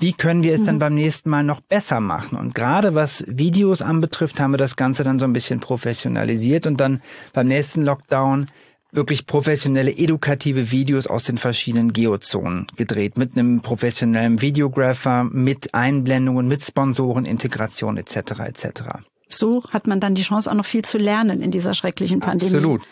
Wie 0.00 0.12
können 0.12 0.42
wir 0.42 0.54
es 0.54 0.60
Mhm. 0.60 0.66
dann 0.66 0.78
beim 0.78 0.94
nächsten 0.94 1.30
Mal 1.30 1.42
noch 1.42 1.60
besser 1.60 2.00
machen? 2.00 2.38
Und 2.38 2.54
gerade 2.54 2.94
was 2.94 3.24
Videos 3.26 3.82
anbetrifft, 3.82 4.40
haben 4.40 4.52
wir 4.52 4.58
das 4.58 4.76
Ganze 4.76 5.04
dann 5.04 5.18
so 5.18 5.24
ein 5.24 5.32
bisschen 5.32 5.60
professionalisiert 5.60 6.66
und 6.66 6.80
dann 6.80 7.00
beim 7.32 7.48
nächsten 7.48 7.82
Lockdown 7.82 8.48
wirklich 8.90 9.26
professionelle 9.26 9.90
edukative 9.96 10.70
Videos 10.70 11.06
aus 11.06 11.24
den 11.24 11.36
verschiedenen 11.36 11.92
Geozonen 11.92 12.66
gedreht 12.76 13.18
mit 13.18 13.36
einem 13.36 13.60
professionellen 13.60 14.40
Videographer, 14.40 15.24
mit 15.24 15.74
Einblendungen, 15.74 16.48
mit 16.48 16.62
Sponsoren, 16.64 17.26
Integration 17.26 17.98
etc. 17.98 18.16
etc. 18.46 18.82
So 19.28 19.62
hat 19.70 19.86
man 19.86 20.00
dann 20.00 20.14
die 20.14 20.22
Chance, 20.22 20.50
auch 20.50 20.54
noch 20.54 20.64
viel 20.64 20.82
zu 20.84 20.96
lernen 20.96 21.42
in 21.42 21.50
dieser 21.50 21.74
schrecklichen 21.74 22.20
Pandemie. 22.20 22.54
Absolut. 22.54 22.82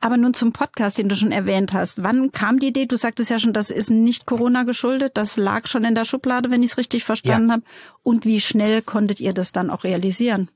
Aber 0.00 0.16
nun 0.18 0.34
zum 0.34 0.52
Podcast, 0.52 0.98
den 0.98 1.08
du 1.08 1.16
schon 1.16 1.32
erwähnt 1.32 1.72
hast. 1.72 2.02
Wann 2.02 2.30
kam 2.30 2.58
die 2.58 2.68
Idee? 2.68 2.86
Du 2.86 2.96
sagtest 2.96 3.30
ja 3.30 3.38
schon, 3.38 3.52
das 3.54 3.70
ist 3.70 3.90
nicht 3.90 4.26
Corona 4.26 4.64
geschuldet. 4.64 5.12
Das 5.14 5.36
lag 5.36 5.66
schon 5.66 5.84
in 5.84 5.94
der 5.94 6.04
Schublade, 6.04 6.50
wenn 6.50 6.62
ich 6.62 6.72
es 6.72 6.76
richtig 6.78 7.04
verstanden 7.04 7.48
Ja. 7.48 7.54
habe. 7.54 7.62
Und 8.02 8.26
wie 8.26 8.40
schnell 8.40 8.82
konntet 8.82 9.20
ihr 9.20 9.32
das 9.32 9.52
dann 9.52 9.70
auch 9.70 9.84
realisieren? 9.84 10.48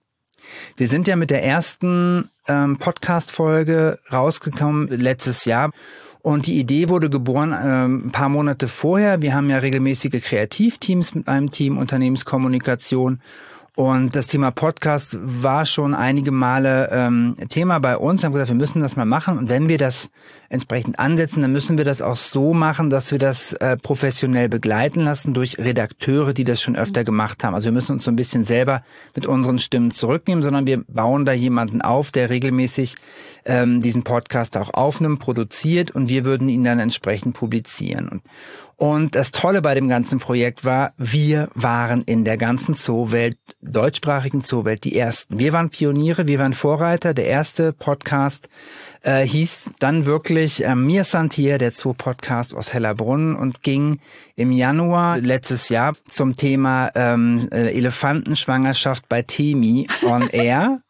Wir 0.77 0.89
sind 0.89 1.09
ja 1.09 1.17
mit 1.17 1.31
der 1.31 1.43
ersten 1.45 2.31
ähm, 2.49 2.79
Podcast-Folge 2.79 3.99
rausgekommen 4.13 4.89
letztes 4.89 5.45
Jahr. 5.47 5.71
Und 6.23 6.47
die 6.47 6.59
Idee 6.59 6.91
wurde 6.91 7.09
geboren 7.09 7.55
ähm, 7.65 8.03
ein 8.07 8.13
paar 8.13 8.29
Monate 8.29 8.69
vorher. 8.69 9.23
Wir 9.23 9.35
haben 9.35 9.49
ja 9.49 9.57
regelmäßige 9.57 10.23
Kreativteams 10.23 11.15
mit 11.15 11.29
einem 11.29 11.51
Team 11.51 11.79
Unternehmenskommunikation. 11.79 13.21
Und 13.81 14.15
das 14.15 14.27
Thema 14.27 14.51
Podcast 14.51 15.17
war 15.23 15.65
schon 15.65 15.95
einige 15.95 16.33
Male 16.33 16.91
ähm, 16.93 17.35
Thema 17.49 17.79
bei 17.79 17.97
uns. 17.97 18.21
Wir 18.21 18.27
haben 18.27 18.35
gesagt, 18.35 18.51
wir 18.51 18.57
müssen 18.57 18.81
das 18.81 18.95
mal 18.95 19.07
machen. 19.07 19.39
Und 19.39 19.49
wenn 19.49 19.71
wir 19.71 19.79
das 19.79 20.11
entsprechend 20.51 20.99
ansetzen, 20.99 21.41
dann 21.41 21.53
müssen 21.53 21.79
wir 21.79 21.87
das 21.87 22.03
auch 22.03 22.17
so 22.17 22.53
machen, 22.53 22.91
dass 22.91 23.11
wir 23.11 23.19
das 23.19 23.55
äh, 23.55 23.79
professionell 23.79 24.51
begleiten 24.51 25.01
lassen 25.01 25.33
durch 25.33 25.57
Redakteure, 25.57 26.35
die 26.35 26.45
das 26.45 26.61
schon 26.61 26.77
öfter 26.77 27.05
gemacht 27.05 27.43
haben. 27.43 27.55
Also 27.55 27.69
wir 27.69 27.73
müssen 27.73 27.93
uns 27.93 28.05
so 28.05 28.11
ein 28.11 28.17
bisschen 28.17 28.45
selber 28.45 28.83
mit 29.15 29.25
unseren 29.25 29.59
Stimmen 29.59 29.93
zurücknehmen, 29.93 30.43
sondern 30.43 30.67
wir 30.67 30.85
bauen 30.87 31.25
da 31.25 31.33
jemanden 31.33 31.81
auf, 31.81 32.11
der 32.11 32.29
regelmäßig 32.29 32.97
ähm, 33.47 33.81
diesen 33.81 34.03
Podcast 34.03 34.59
auch 34.59 34.75
aufnimmt, 34.75 35.21
produziert 35.21 35.91
und 35.91 36.11
wir 36.11 36.27
würden 36.27 36.51
ihn 36.51 36.65
dann 36.65 36.81
entsprechend 36.81 37.35
publizieren. 37.35 38.11
Und, 38.11 38.23
und 38.81 39.15
das 39.15 39.31
Tolle 39.31 39.61
bei 39.61 39.75
dem 39.75 39.91
ganzen 39.91 40.21
Projekt 40.21 40.65
war, 40.65 40.95
wir 40.97 41.51
waren 41.55 42.01
in 42.01 42.25
der 42.25 42.39
ganzen 42.39 42.73
Zoowelt, 42.73 43.37
deutschsprachigen 43.61 44.41
Zoowelt, 44.41 44.85
die 44.85 44.97
Ersten. 44.97 45.39
Wir 45.39 45.53
waren 45.53 45.69
Pioniere, 45.69 46.27
wir 46.27 46.39
waren 46.39 46.55
Vorreiter. 46.55 47.13
Der 47.13 47.27
erste 47.27 47.75
Podcast 47.75 48.49
äh, 49.03 49.21
hieß 49.27 49.73
dann 49.81 50.07
wirklich 50.07 50.65
äh, 50.65 50.75
Mir 50.75 51.05
Santier, 51.05 51.59
der 51.59 51.73
Zoo-Podcast 51.73 52.57
aus 52.57 52.73
Hellerbrunn 52.73 53.37
und 53.37 53.63
ging 53.63 54.01
im 54.35 54.51
Januar 54.51 55.19
letztes 55.19 55.69
Jahr 55.69 55.95
zum 56.09 56.37
Thema 56.37 56.91
ähm, 56.95 57.51
äh, 57.53 57.77
Elefantenschwangerschaft 57.77 59.11
bei 59.11 59.21
Temi 59.21 59.89
on 60.07 60.27
Air 60.33 60.81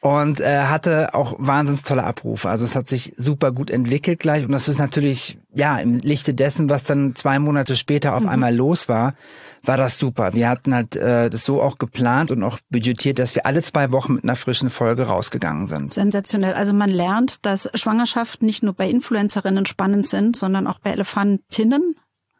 und 0.00 0.40
äh, 0.40 0.64
hatte 0.64 1.14
auch 1.14 1.34
wahnsinns 1.38 1.82
tolle 1.82 2.04
Abrufe. 2.04 2.48
Also 2.48 2.64
es 2.64 2.74
hat 2.74 2.88
sich 2.88 3.12
super 3.16 3.52
gut 3.52 3.70
entwickelt 3.70 4.18
gleich 4.18 4.44
und 4.44 4.52
das 4.52 4.68
ist 4.68 4.78
natürlich 4.78 5.38
ja 5.54 5.78
im 5.78 5.98
Lichte 5.98 6.32
dessen, 6.32 6.70
was 6.70 6.84
dann 6.84 7.14
zwei 7.14 7.38
Monate 7.38 7.76
später 7.76 8.16
auf 8.16 8.26
einmal 8.26 8.54
los 8.54 8.88
war, 8.88 9.14
war 9.62 9.76
das 9.76 9.98
super. 9.98 10.32
Wir 10.32 10.48
hatten 10.48 10.74
halt 10.74 10.96
äh, 10.96 11.28
das 11.28 11.44
so 11.44 11.60
auch 11.60 11.76
geplant 11.76 12.30
und 12.30 12.42
auch 12.42 12.58
budgetiert, 12.70 13.18
dass 13.18 13.34
wir 13.34 13.44
alle 13.44 13.62
zwei 13.62 13.92
Wochen 13.92 14.14
mit 14.14 14.24
einer 14.24 14.36
frischen 14.36 14.70
Folge 14.70 15.04
rausgegangen 15.04 15.66
sind. 15.66 15.92
Sensationell. 15.92 16.54
Also 16.54 16.72
man 16.72 16.90
lernt, 16.90 17.44
dass 17.44 17.68
Schwangerschaft 17.74 18.42
nicht 18.42 18.62
nur 18.62 18.72
bei 18.72 18.88
Influencerinnen 18.88 19.66
spannend 19.66 20.06
sind, 20.06 20.34
sondern 20.34 20.66
auch 20.66 20.78
bei 20.78 20.90
Elefantinnen. 20.92 21.94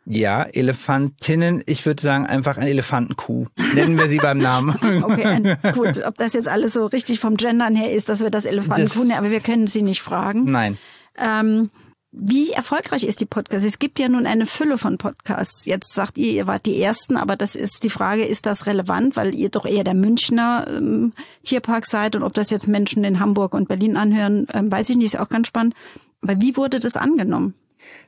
Ja, 0.07 0.43
Elefantinnen, 0.45 1.63
ich 1.67 1.85
würde 1.87 2.03
sagen 2.03 2.27
einfach 2.27 2.57
ein 2.57 2.67
Elefantenkuh. 2.67 3.47
Nennen 3.75 3.97
wir 3.99 4.09
sie 4.09 4.17
beim 4.19 4.39
Namen. 4.39 4.75
Okay, 5.05 5.57
gut, 5.75 6.03
ob 6.05 6.17
das 6.17 6.33
jetzt 6.33 6.49
alles 6.49 6.73
so 6.73 6.87
richtig 6.87 7.21
vom 7.21 7.37
Gendern 7.37 7.77
her 7.77 7.93
ist, 7.93 8.09
dass 8.09 8.21
wir 8.21 8.31
das 8.31 8.45
Elefanten 8.45 8.83
Das- 8.83 8.95
tun, 8.95 9.13
aber 9.13 9.31
wir 9.31 9.41
können 9.41 9.67
sie 9.67 9.83
nicht 9.83 10.03
fragen. 10.03 10.45
Nein. 10.51 10.79
Ähm, 11.19 11.69
wie 12.13 12.51
erfolgreich 12.51 13.05
ist 13.05 13.21
die 13.21 13.27
Podcast? 13.27 13.65
Es 13.65 13.79
gibt 13.79 14.01
ja 14.01 14.09
nun 14.09 14.27
eine 14.27 14.45
Fülle 14.47 14.79
von 14.79 14.99
Podcasts. 14.99 15.65
Jetzt 15.65 15.95
sagt 15.95 16.19
ihr, 16.19 16.33
ihr 16.33 16.47
wart 16.49 16.67
die 16.67 16.83
Ersten, 16.83 17.17
aber 17.17 17.37
das 17.37 17.55
ist 17.55 17.85
die 17.85 17.91
Frage, 17.91 18.25
ist 18.25 18.47
das 18.47 18.67
relevant, 18.67 19.15
weil 19.17 19.33
ihr 19.33 19.49
doch 19.49 19.65
eher 19.65 19.85
der 19.85 19.95
Münchner 19.95 20.67
ähm, 20.69 21.13
Tierpark 21.45 21.87
seid 21.87 22.17
und 22.17 22.25
ob 22.25 22.35
das 22.35 22.51
jetzt 22.51 22.67
Menschen 22.67 23.05
in 23.05 23.21
Hamburg 23.21 23.55
und 23.55 23.69
Berlin 23.69 23.97
anhören, 23.97 24.49
ähm, 24.53 24.73
weiß 24.73 24.91
ich 24.91 24.97
nicht, 24.97 25.15
ist 25.15 25.21
auch 25.21 25.29
ganz 25.29 25.47
spannend. 25.47 25.75
Aber 26.23 26.41
wie 26.41 26.57
wurde 26.57 26.81
das 26.81 26.97
angenommen? 26.97 27.55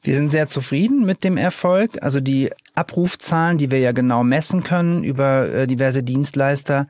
Wir 0.02 0.17
sind 0.17 0.31
sehr 0.31 0.49
zufrieden 0.49 1.05
mit 1.05 1.25
dem 1.25 1.37
Erfolg. 1.37 2.02
Also 2.02 2.21
die 2.21 2.50
Abrufzahlen, 2.75 3.59
die 3.59 3.71
wir 3.71 3.79
ja 3.79 3.93
genau 3.93 4.25
messen 4.25 4.64
können 4.64 5.05
über 5.05 5.49
äh, 5.49 5.67
diverse 5.67 6.02
Dienstleister, 6.02 6.88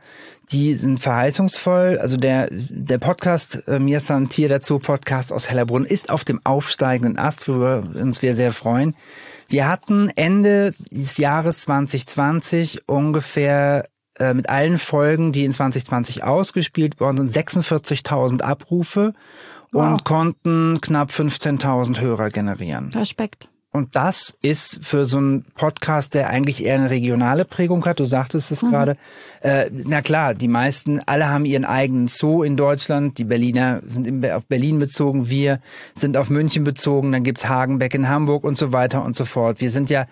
die 0.51 0.75
sind 0.75 1.01
verheißungsvoll. 1.01 1.99
Also 1.99 2.17
der, 2.17 2.49
der 2.51 2.99
Podcast, 2.99 3.63
Mir 3.67 4.01
Santier, 4.01 4.49
der 4.49 4.61
Zoo-Podcast 4.63 5.33
aus 5.33 5.51
Hellerbrunn, 5.51 5.85
ist 5.85 6.11
auf 6.11 6.25
dem 6.25 6.41
aufsteigenden 6.45 7.19
Ast, 7.19 7.49
worüber 7.49 7.85
uns 7.95 8.23
wir 8.23 8.35
sehr 8.35 8.53
freuen. 8.53 8.95
Wir 9.49 9.69
hatten 9.69 10.09
Ende 10.17 10.75
des 10.91 11.19
Jahres 11.19 11.61
2020 11.63 12.89
ungefähr 12.89 13.89
äh, 14.23 14.35
mit 14.35 14.49
allen 14.49 14.79
Folgen, 14.79 15.33
die 15.33 15.45
in 15.45 15.53
2020 15.53 16.25
ausgespielt 16.25 17.01
worden 17.01 17.29
sind, 17.29 17.49
46.000 17.49 18.43
Abrufe 18.43 19.15
Wow. 19.75 19.87
und 19.87 20.05
konnten 20.05 20.81
knapp 20.83 21.09
15.000 21.11 21.99
Hörer 22.01 22.29
generieren. 22.29 22.91
Respekt. 22.95 23.49
Und 23.75 23.97
das 23.97 24.37
ist 24.43 24.85
für 24.85 25.07
so 25.07 25.17
einen 25.17 25.47
Podcast, 25.55 26.13
der 26.13 26.29
eigentlich 26.29 26.63
eher 26.63 26.75
eine 26.75 26.91
regionale 26.91 27.47
Prägung 27.47 27.83
hat, 27.87 28.01
du 28.01 28.05
sagtest 28.05 28.53
es 28.53 28.61
gerade, 28.61 28.99
äh, 29.41 29.71
na 29.73 30.03
klar, 30.03 30.35
die 30.35 30.47
meisten, 30.49 31.01
alle 31.07 31.31
haben 31.31 31.47
ihren 31.47 31.65
eigenen 31.65 32.07
Zoo 32.07 32.43
in 32.43 32.59
Deutschland, 32.59 33.17
die 33.17 33.25
Berliner 33.25 33.81
sind 33.87 34.07
in, 34.07 34.23
auf 34.31 34.45
Berlin 34.45 34.79
bezogen, 34.79 35.31
wir 35.31 35.59
sind 35.95 36.19
auf 36.19 36.29
München 36.29 36.65
bezogen, 36.65 37.13
dann 37.13 37.25
gibt's 37.25 37.49
Hagenbeck 37.49 37.95
in 37.95 38.11
Hamburg 38.11 38.45
und 38.45 38.59
so 38.59 38.75
weiter 38.75 39.03
und 39.03 39.17
so 39.17 39.25
fort. 39.25 39.63
Wir 39.63 39.71
sind 39.71 39.89
ja 39.89 40.05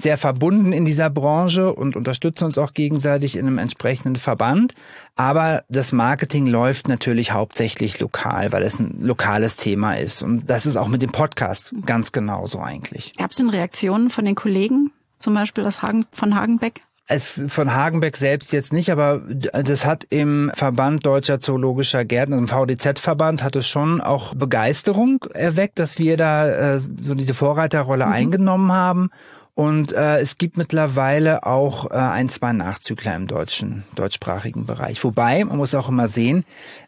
sehr 0.00 0.16
verbunden 0.16 0.72
in 0.72 0.84
dieser 0.84 1.10
Branche 1.10 1.72
und 1.72 1.96
unterstützen 1.96 2.44
uns 2.44 2.58
auch 2.58 2.74
gegenseitig 2.74 3.36
in 3.36 3.46
einem 3.46 3.58
entsprechenden 3.58 4.16
Verband. 4.16 4.74
Aber 5.14 5.64
das 5.68 5.92
Marketing 5.92 6.46
läuft 6.46 6.88
natürlich 6.88 7.32
hauptsächlich 7.32 7.98
lokal, 8.00 8.52
weil 8.52 8.62
es 8.62 8.78
ein 8.78 8.98
lokales 9.00 9.56
Thema 9.56 9.94
ist. 9.94 10.22
Und 10.22 10.48
das 10.50 10.66
ist 10.66 10.76
auch 10.76 10.88
mit 10.88 11.02
dem 11.02 11.12
Podcast 11.12 11.74
ganz 11.86 12.12
genauso 12.12 12.60
eigentlich. 12.60 13.14
Gab 13.16 13.30
es 13.30 13.38
denn 13.38 13.50
Reaktionen 13.50 14.10
von 14.10 14.24
den 14.24 14.34
Kollegen, 14.34 14.92
zum 15.18 15.34
Beispiel 15.34 15.64
das 15.64 15.82
Hagen, 15.82 16.06
von 16.12 16.34
Hagenbeck? 16.34 16.82
Es 17.08 17.44
von 17.46 17.72
Hagenbeck 17.72 18.16
selbst 18.16 18.52
jetzt 18.52 18.72
nicht, 18.72 18.90
aber 18.90 19.20
das 19.28 19.86
hat 19.86 20.04
im 20.10 20.50
Verband 20.54 21.06
Deutscher 21.06 21.38
Zoologischer 21.38 22.04
Gärten, 22.04 22.32
im 22.32 22.48
VDZ-Verband, 22.48 23.44
hat 23.44 23.54
es 23.54 23.68
schon 23.68 24.00
auch 24.00 24.34
Begeisterung 24.34 25.24
erweckt, 25.32 25.78
dass 25.78 26.00
wir 26.00 26.16
da 26.16 26.74
äh, 26.74 26.78
so 26.80 27.14
diese 27.14 27.34
Vorreiterrolle 27.34 28.06
mhm. 28.06 28.12
eingenommen 28.12 28.72
haben. 28.72 29.10
Und 29.56 29.94
äh, 29.94 30.18
es 30.18 30.36
gibt 30.36 30.58
mittlerweile 30.58 31.46
auch 31.46 31.90
äh, 31.90 31.94
ein, 31.94 32.28
zwei 32.28 32.52
Nachzügler 32.52 33.16
im 33.16 33.26
deutschen, 33.26 33.84
deutschsprachigen 33.94 34.66
Bereich. 34.66 35.02
Wobei, 35.02 35.42
man 35.46 35.56
muss 35.56 35.74
auch 35.74 35.88
immer 35.88 36.08
sehen, 36.08 36.44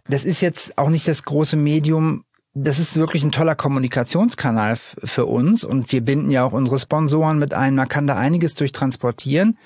das 0.07 0.27
ist 0.27 0.43
jetzt 0.43 0.77
auch 0.77 0.91
nicht 0.91 1.09
das 1.09 1.23
große 1.23 1.57
Medium, 1.57 2.25
das 2.53 2.79
ist 2.79 2.99
wirklich 2.99 3.25
ein 3.25 3.33
toller 3.33 3.55
Kommunikationskanal 3.55 4.77
für 5.03 5.25
uns 5.25 5.65
und 5.65 5.91
wir 5.93 6.03
binden 6.03 6.31
ja 6.31 6.45
auch 6.45 6.53
unsere 6.53 6.79
Sponsoren 6.79 7.39
mit 7.39 7.55
ein. 7.55 7.75
Man 7.75 7.89
kann 7.89 8.07
da 8.07 8.17
einiges 8.17 8.55
durchtransportieren. 8.55 9.57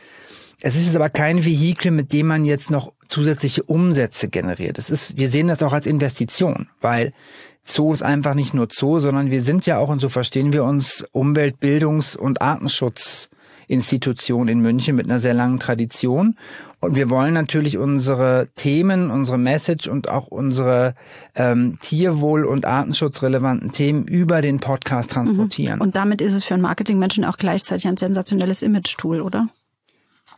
Es 0.60 0.76
ist 0.76 0.94
aber 0.94 1.10
kein 1.10 1.44
Vehikel, 1.44 1.90
mit 1.90 2.12
dem 2.12 2.28
man 2.28 2.44
jetzt 2.44 2.70
noch 2.70 2.92
zusätzliche 3.12 3.62
Umsätze 3.64 4.28
generiert. 4.28 4.78
Es 4.78 4.88
ist, 4.88 5.18
wir 5.18 5.28
sehen 5.28 5.48
das 5.48 5.62
auch 5.62 5.74
als 5.74 5.86
Investition, 5.86 6.68
weil 6.80 7.12
Zoo 7.64 7.92
ist 7.92 8.02
einfach 8.02 8.34
nicht 8.34 8.54
nur 8.54 8.68
Zoo, 8.70 9.00
sondern 9.00 9.30
wir 9.30 9.42
sind 9.42 9.66
ja 9.66 9.76
auch, 9.78 9.90
und 9.90 10.00
so 10.00 10.08
verstehen 10.08 10.52
wir 10.52 10.64
uns, 10.64 11.04
Umwelt-, 11.12 11.60
Bildungs- 11.60 12.16
und 12.16 12.40
Artenschutz 12.40 13.28
Institution 13.68 14.48
in 14.48 14.60
München 14.60 14.96
mit 14.96 15.06
einer 15.06 15.18
sehr 15.18 15.34
langen 15.34 15.58
Tradition. 15.58 16.36
Und 16.80 16.96
wir 16.96 17.10
wollen 17.10 17.32
natürlich 17.32 17.78
unsere 17.78 18.48
Themen, 18.54 19.10
unsere 19.10 19.38
Message 19.38 19.88
und 19.88 20.08
auch 20.08 20.26
unsere 20.26 20.94
ähm, 21.34 21.78
Tierwohl- 21.80 22.44
und 22.44 22.66
artenschutzrelevanten 22.66 23.70
Themen 23.72 24.06
über 24.06 24.42
den 24.42 24.58
Podcast 24.58 25.12
transportieren. 25.12 25.80
Und 25.80 25.96
damit 25.96 26.20
ist 26.20 26.34
es 26.34 26.44
für 26.44 26.54
einen 26.54 26.62
Marketingmenschen 26.62 27.24
auch 27.24 27.36
gleichzeitig 27.36 27.86
ein 27.86 27.96
sensationelles 27.96 28.62
Image-Tool, 28.62 29.20
oder? 29.20 29.48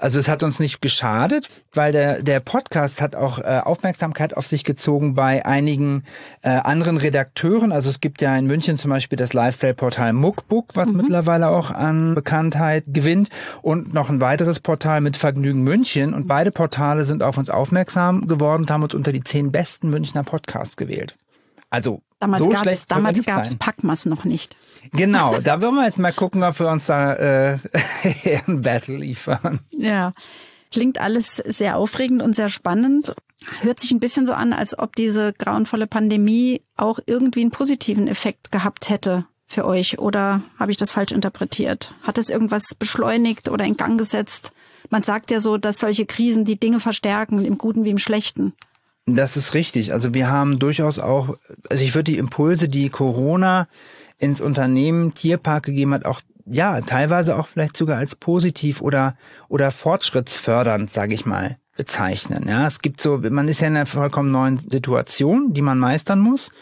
Also 0.05 0.19
es 0.19 0.29
hat 0.29 0.43
uns 0.43 0.61
nicht 0.61 0.83
geschadet, 0.83 1.49
weil 1.73 1.91
der, 1.91 2.23
der 2.23 2.41
Podcast 2.41 3.01
hat 3.01 3.17
auch 3.17 3.39
äh, 3.39 3.63
Aufmerksamkeit 3.65 4.37
auf 4.37 4.47
sich 4.47 4.63
gezogen 4.63 5.15
bei 5.15 5.47
einigen 5.47 6.05
äh, 6.43 6.51
anderen 6.51 6.99
Redakteuren. 6.99 7.73
Also 7.73 7.89
es 7.89 8.01
gibt 8.01 8.21
ja 8.21 8.37
in 8.37 8.45
München 8.47 8.77
zum 8.77 8.91
Beispiel 8.91 9.17
das 9.17 9.33
Lifestyle-Portal 9.33 10.13
Muckbook, 10.13 10.77
was 10.77 10.91
mhm. 10.91 10.99
mittlerweile 10.99 11.49
auch 11.49 11.71
an 11.71 12.15
Bekanntheit 12.15 12.85
gewinnt 12.89 13.31
und 13.63 13.95
noch 13.95 14.11
ein 14.11 14.21
weiteres 14.21 14.61
Portal 14.61 15.01
mit 15.01 15.17
Vergnügen 15.17 15.63
München. 15.63 16.13
Und 16.13 16.29
beide 16.29 16.51
Portale 16.51 17.05
sind 17.05 17.23
auf 17.23 17.39
uns 17.39 17.49
aufmerksam 17.49 18.29
geworden 18.29 18.65
und 18.65 18.71
haben 18.71 18.83
uns 18.83 18.93
unter 18.93 19.11
die 19.11 19.23
zehn 19.23 19.53
besten 19.53 19.89
Münchner 19.89 20.23
Podcasts 20.23 20.77
gewählt. 20.77 21.17
Also 21.71 22.03
damals 22.25 22.45
so 22.45 22.51
gab 22.51 22.67
es 22.67 22.87
damals 22.87 23.25
gab's 23.25 23.55
Packmas 23.57 24.07
noch 24.07 24.25
nicht. 24.25 24.57
Genau, 24.93 25.39
da 25.43 25.61
wollen 25.61 25.75
wir 25.75 25.85
jetzt 25.85 25.99
mal 25.99 26.13
gucken, 26.13 26.43
ob 26.43 26.59
wir 26.59 26.69
uns 26.69 26.87
da 26.87 27.15
äh, 27.15 27.59
ein 28.47 28.63
Battle 28.63 28.97
liefern. 28.97 29.61
Ja, 29.77 30.13
klingt 30.73 31.01
alles 31.01 31.37
sehr 31.37 31.77
aufregend 31.77 32.23
und 32.23 32.35
sehr 32.35 32.49
spannend. 32.49 33.15
Hört 33.61 33.79
sich 33.79 33.91
ein 33.91 34.01
bisschen 34.01 34.27
so 34.27 34.33
an, 34.33 34.53
als 34.53 34.79
ob 34.79 34.97
diese 34.97 35.33
grauenvolle 35.35 35.87
Pandemie 35.87 36.63
auch 36.77 36.99
irgendwie 37.07 37.43
einen 37.43 37.51
positiven 37.51 38.09
Effekt 38.09 38.51
gehabt 38.51 38.89
hätte 38.89 39.27
für 39.47 39.67
euch. 39.67 39.99
Oder 39.99 40.43
habe 40.59 40.71
ich 40.71 40.79
das 40.79 40.93
falsch 40.93 41.13
interpretiert? 41.13 41.95
Hat 42.03 42.17
es 42.17 42.31
irgendwas 42.31 42.75
beschleunigt 42.75 43.51
oder 43.51 43.65
in 43.65 43.77
Gang 43.77 43.99
gesetzt? 43.99 44.53
Man 44.91 45.03
sagt 45.03 45.31
ja 45.31 45.41
so, 45.41 45.59
dass 45.59 45.79
solche 45.79 46.07
Krisen 46.07 46.45
die 46.45 46.59
Dinge 46.59 46.81
verstärken, 46.81 47.45
im 47.45 47.59
Guten 47.59 47.85
wie 47.85 47.91
im 47.91 47.99
Schlechten. 47.99 48.55
Das 49.07 49.37
ist 49.37 49.55
richtig. 49.55 49.93
Also 49.93 50.15
wir 50.15 50.31
haben 50.31 50.59
durchaus 50.59 50.99
auch, 50.99 51.37
also 51.69 51.85
ich 51.85 51.95
würde 51.95 52.13
die 52.13 52.19
Impulse, 52.19 52.69
die 52.69 52.89
Corona 52.89 53.69
ins 54.19 54.41
Unternehmen 54.41 55.15
Tierpark 55.15 55.65
gegeben 55.65 55.93
hat, 55.93 56.05
auch 56.07 56.21
ja, 56.47 56.81
teilweise 56.83 57.37
auch 57.37 57.47
vielleicht 57.47 57.77
sogar 57.77 57.99
als 57.99 58.15
positiv 58.15 58.81
oder 58.81 59.17
oder 59.49 59.71
fortschrittsfördernd, 59.71 60.91
sage 60.91 61.15
ich 61.15 61.25
mal, 61.25 61.57
bezeichnen. 61.77 62.47
Ja, 62.49 62.67
es 62.67 62.81
gibt 62.81 63.01
so, 63.01 63.19
man 63.19 63.49
ist 63.49 63.61
ja 63.61 63.69
in 63.69 63.77
einer 63.77 63.87
vollkommen 63.87 64.31
neuen 64.31 64.59
Situation, 64.59 65.55
die 65.55 65.63
man 65.63 65.79
meistern 65.79 66.21
muss. 66.21 66.53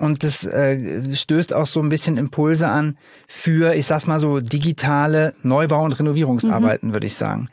Und 0.00 0.24
das 0.24 0.44
äh, 0.44 1.14
stößt 1.14 1.52
auch 1.54 1.66
so 1.66 1.80
ein 1.80 1.88
bisschen 1.88 2.16
Impulse 2.16 2.66
an 2.66 2.98
für, 3.28 3.74
ich 3.74 3.86
sag's 3.86 4.08
mal 4.08 4.18
so, 4.18 4.40
digitale 4.40 5.34
Neubau- 5.44 5.84
und 5.84 5.96
Renovierungsarbeiten, 5.98 6.88
mhm. 6.88 6.92
würde 6.94 7.06
ich 7.06 7.14
sagen. 7.14 7.48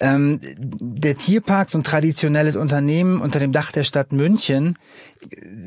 Ähm, 0.00 0.40
der 0.58 1.16
Tierpark, 1.16 1.70
so 1.70 1.78
ein 1.78 1.84
traditionelles 1.84 2.56
Unternehmen 2.56 3.20
unter 3.20 3.38
dem 3.38 3.52
Dach 3.52 3.70
der 3.70 3.84
Stadt 3.84 4.12
München, 4.12 4.76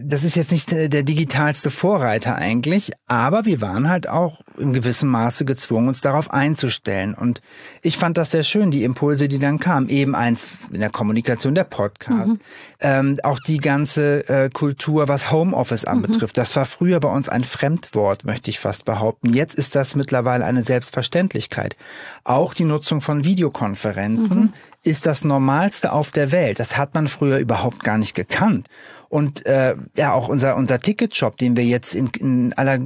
das 0.03 0.23
ist 0.23 0.35
jetzt 0.35 0.51
nicht 0.51 0.71
der, 0.71 0.89
der 0.89 1.03
digitalste 1.03 1.71
Vorreiter 1.71 2.35
eigentlich, 2.35 2.91
aber 3.07 3.45
wir 3.45 3.61
waren 3.61 3.89
halt 3.89 4.07
auch 4.07 4.41
in 4.57 4.73
gewissem 4.73 5.09
Maße 5.09 5.45
gezwungen, 5.45 5.87
uns 5.87 6.01
darauf 6.01 6.31
einzustellen. 6.31 7.13
Und 7.13 7.41
ich 7.81 7.97
fand 7.97 8.17
das 8.17 8.31
sehr 8.31 8.43
schön, 8.43 8.71
die 8.71 8.83
Impulse, 8.83 9.27
die 9.27 9.39
dann 9.39 9.59
kamen. 9.59 9.89
Eben 9.89 10.15
eins 10.15 10.47
in 10.71 10.81
der 10.81 10.89
Kommunikation, 10.89 11.55
der 11.55 11.63
Podcast, 11.63 12.31
mhm. 12.31 12.39
ähm, 12.81 13.19
auch 13.23 13.39
die 13.39 13.57
ganze 13.57 14.27
äh, 14.27 14.49
Kultur, 14.49 15.07
was 15.07 15.31
Homeoffice 15.31 15.85
anbetrifft. 15.85 16.16
Mhm. 16.16 16.16
Das 16.33 16.55
war 16.55 16.65
früher 16.65 16.99
bei 16.99 17.09
uns 17.09 17.29
ein 17.29 17.43
Fremdwort, 17.43 18.25
möchte 18.25 18.49
ich 18.49 18.59
fast 18.59 18.85
behaupten. 18.85 19.33
Jetzt 19.33 19.55
ist 19.55 19.75
das 19.75 19.95
mittlerweile 19.95 20.45
eine 20.45 20.63
Selbstverständlichkeit. 20.63 21.75
Auch 22.23 22.53
die 22.53 22.65
Nutzung 22.65 23.01
von 23.01 23.23
Videokonferenzen 23.23 24.39
mhm. 24.39 24.53
ist 24.83 25.05
das 25.05 25.23
Normalste 25.23 25.91
auf 25.91 26.11
der 26.11 26.31
Welt. 26.31 26.59
Das 26.59 26.77
hat 26.77 26.93
man 26.93 27.07
früher 27.07 27.37
überhaupt 27.37 27.83
gar 27.83 27.97
nicht 27.97 28.15
gekannt. 28.15 28.67
Und 29.09 29.45
äh, 29.45 29.75
ja, 29.95 30.13
auch 30.13 30.27
unser 30.27 30.55
unser 30.57 30.79
Ticketshop, 30.79 31.37
den 31.37 31.55
wir 31.55 31.63
jetzt 31.63 31.95
in, 31.95 32.07
in 32.19 32.53
aller 32.53 32.79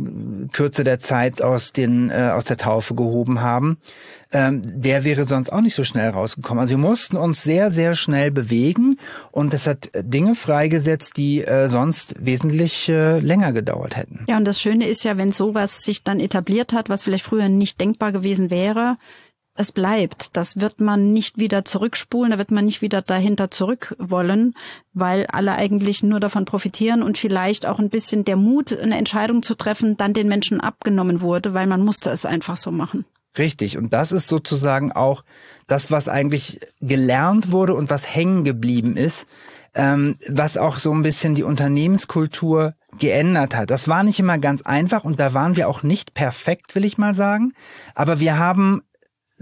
Kürze 0.52 0.84
der 0.84 1.00
Zeit 1.00 1.42
aus 1.42 1.74
den 1.74 2.10
äh, 2.10 2.32
aus 2.34 2.46
der 2.46 2.58
Taufe 2.58 2.94
gehoben 2.96 3.42
haben, 3.42 3.78
ähm, 4.32 4.62
der 4.66 5.04
wäre 5.04 5.26
sonst 5.26 5.52
auch 5.52 5.62
nicht 5.62 5.76
so 5.76 5.84
schnell 5.84 6.10
rausgekommen. 6.10 6.62
Also 6.62 6.72
wir 6.72 6.78
mussten 6.78 7.18
uns 7.18 7.44
sehr 7.44 7.72
sehr 7.72 7.96
schnell 7.96 8.32
bewegen 8.32 9.00
und 9.32 9.54
das 9.54 9.66
hat 9.66 9.92
Dinge 9.96 10.36
freigesetzt, 10.36 11.18
die 11.18 11.44
äh, 11.44 11.68
sonst 11.68 12.14
wesentlich 12.24 12.88
äh, 12.90 13.20
länger 13.20 13.52
gedauert 13.52 13.98
hätten. 13.98 14.26
Ja, 14.30 14.38
und 14.38 14.46
das 14.46 14.62
Schöne 14.62 14.88
ist 14.88 15.04
ja, 15.04 15.18
wenn 15.18 15.32
sowas 15.32 15.82
sich 15.82 16.04
dann 16.04 16.20
etabliert 16.20 16.74
hat, 16.74 16.90
was 16.90 17.04
vielleicht 17.04 17.26
früher 17.26 17.50
nicht 17.50 17.82
denkbar 17.82 18.12
gewesen 18.12 18.50
wäre, 18.50 18.98
es 19.56 19.72
bleibt. 19.72 20.36
Das 20.38 20.60
wird 20.60 20.80
man 20.80 21.12
nicht 21.12 21.38
wieder 21.38 21.66
zurückspulen, 21.66 22.32
da 22.32 22.38
wird 22.38 22.52
man 22.52 22.66
nicht 22.66 22.82
wieder 22.82 23.02
dahinter 23.02 23.52
zurück 23.52 23.96
wollen, 24.00 24.56
weil 24.94 25.28
alle 25.28 25.56
eigentlich 25.56 26.04
nur 26.04 26.20
davon 26.20 26.46
profitieren 26.46 27.04
und 27.04 27.18
vielleicht 27.18 27.66
auch 27.66 27.80
ein 27.80 27.90
bisschen 27.90 28.26
der 28.26 28.38
Mut, 28.38 28.78
eine 28.78 28.98
Entscheidung 28.98 29.44
zu 29.44 29.56
treffen, 29.56 29.98
dann 29.98 30.14
den 30.14 30.28
Menschen 30.28 30.62
abgenommen 30.62 31.22
wurde, 31.22 31.54
weil 31.54 31.68
man 31.68 31.84
musste 31.84 32.10
es 32.10 32.26
einfach 32.26 32.58
so 32.58 32.72
machen. 32.72 33.06
Richtig. 33.38 33.78
Und 33.78 33.94
das 33.94 34.12
ist 34.12 34.28
sozusagen 34.28 34.92
auch 34.92 35.24
das, 35.68 35.90
was 35.90 36.10
eigentlich 36.10 36.60
gelernt 36.82 37.52
wurde 37.52 37.76
und 37.76 37.90
was 37.90 38.14
hängen 38.14 38.44
geblieben 38.44 38.98
ist, 38.98 39.26
ähm, 39.74 40.18
was 40.28 40.58
auch 40.58 40.78
so 40.78 40.92
ein 40.92 41.02
bisschen 41.02 41.36
die 41.36 41.44
Unternehmenskultur 41.44 42.76
geändert 43.00 43.56
hat. 43.56 43.72
Das 43.72 43.88
war 43.88 44.04
nicht 44.04 44.20
immer 44.20 44.38
ganz 44.38 44.64
einfach 44.64 45.06
und 45.06 45.20
da 45.20 45.34
waren 45.34 45.56
wir 45.56 45.70
auch 45.70 45.82
nicht 45.82 46.14
perfekt, 46.14 46.76
will 46.76 46.84
ich 46.84 46.98
mal 46.98 47.14
sagen. 47.14 47.54
Aber 47.96 48.20
wir 48.20 48.38
haben 48.38 48.82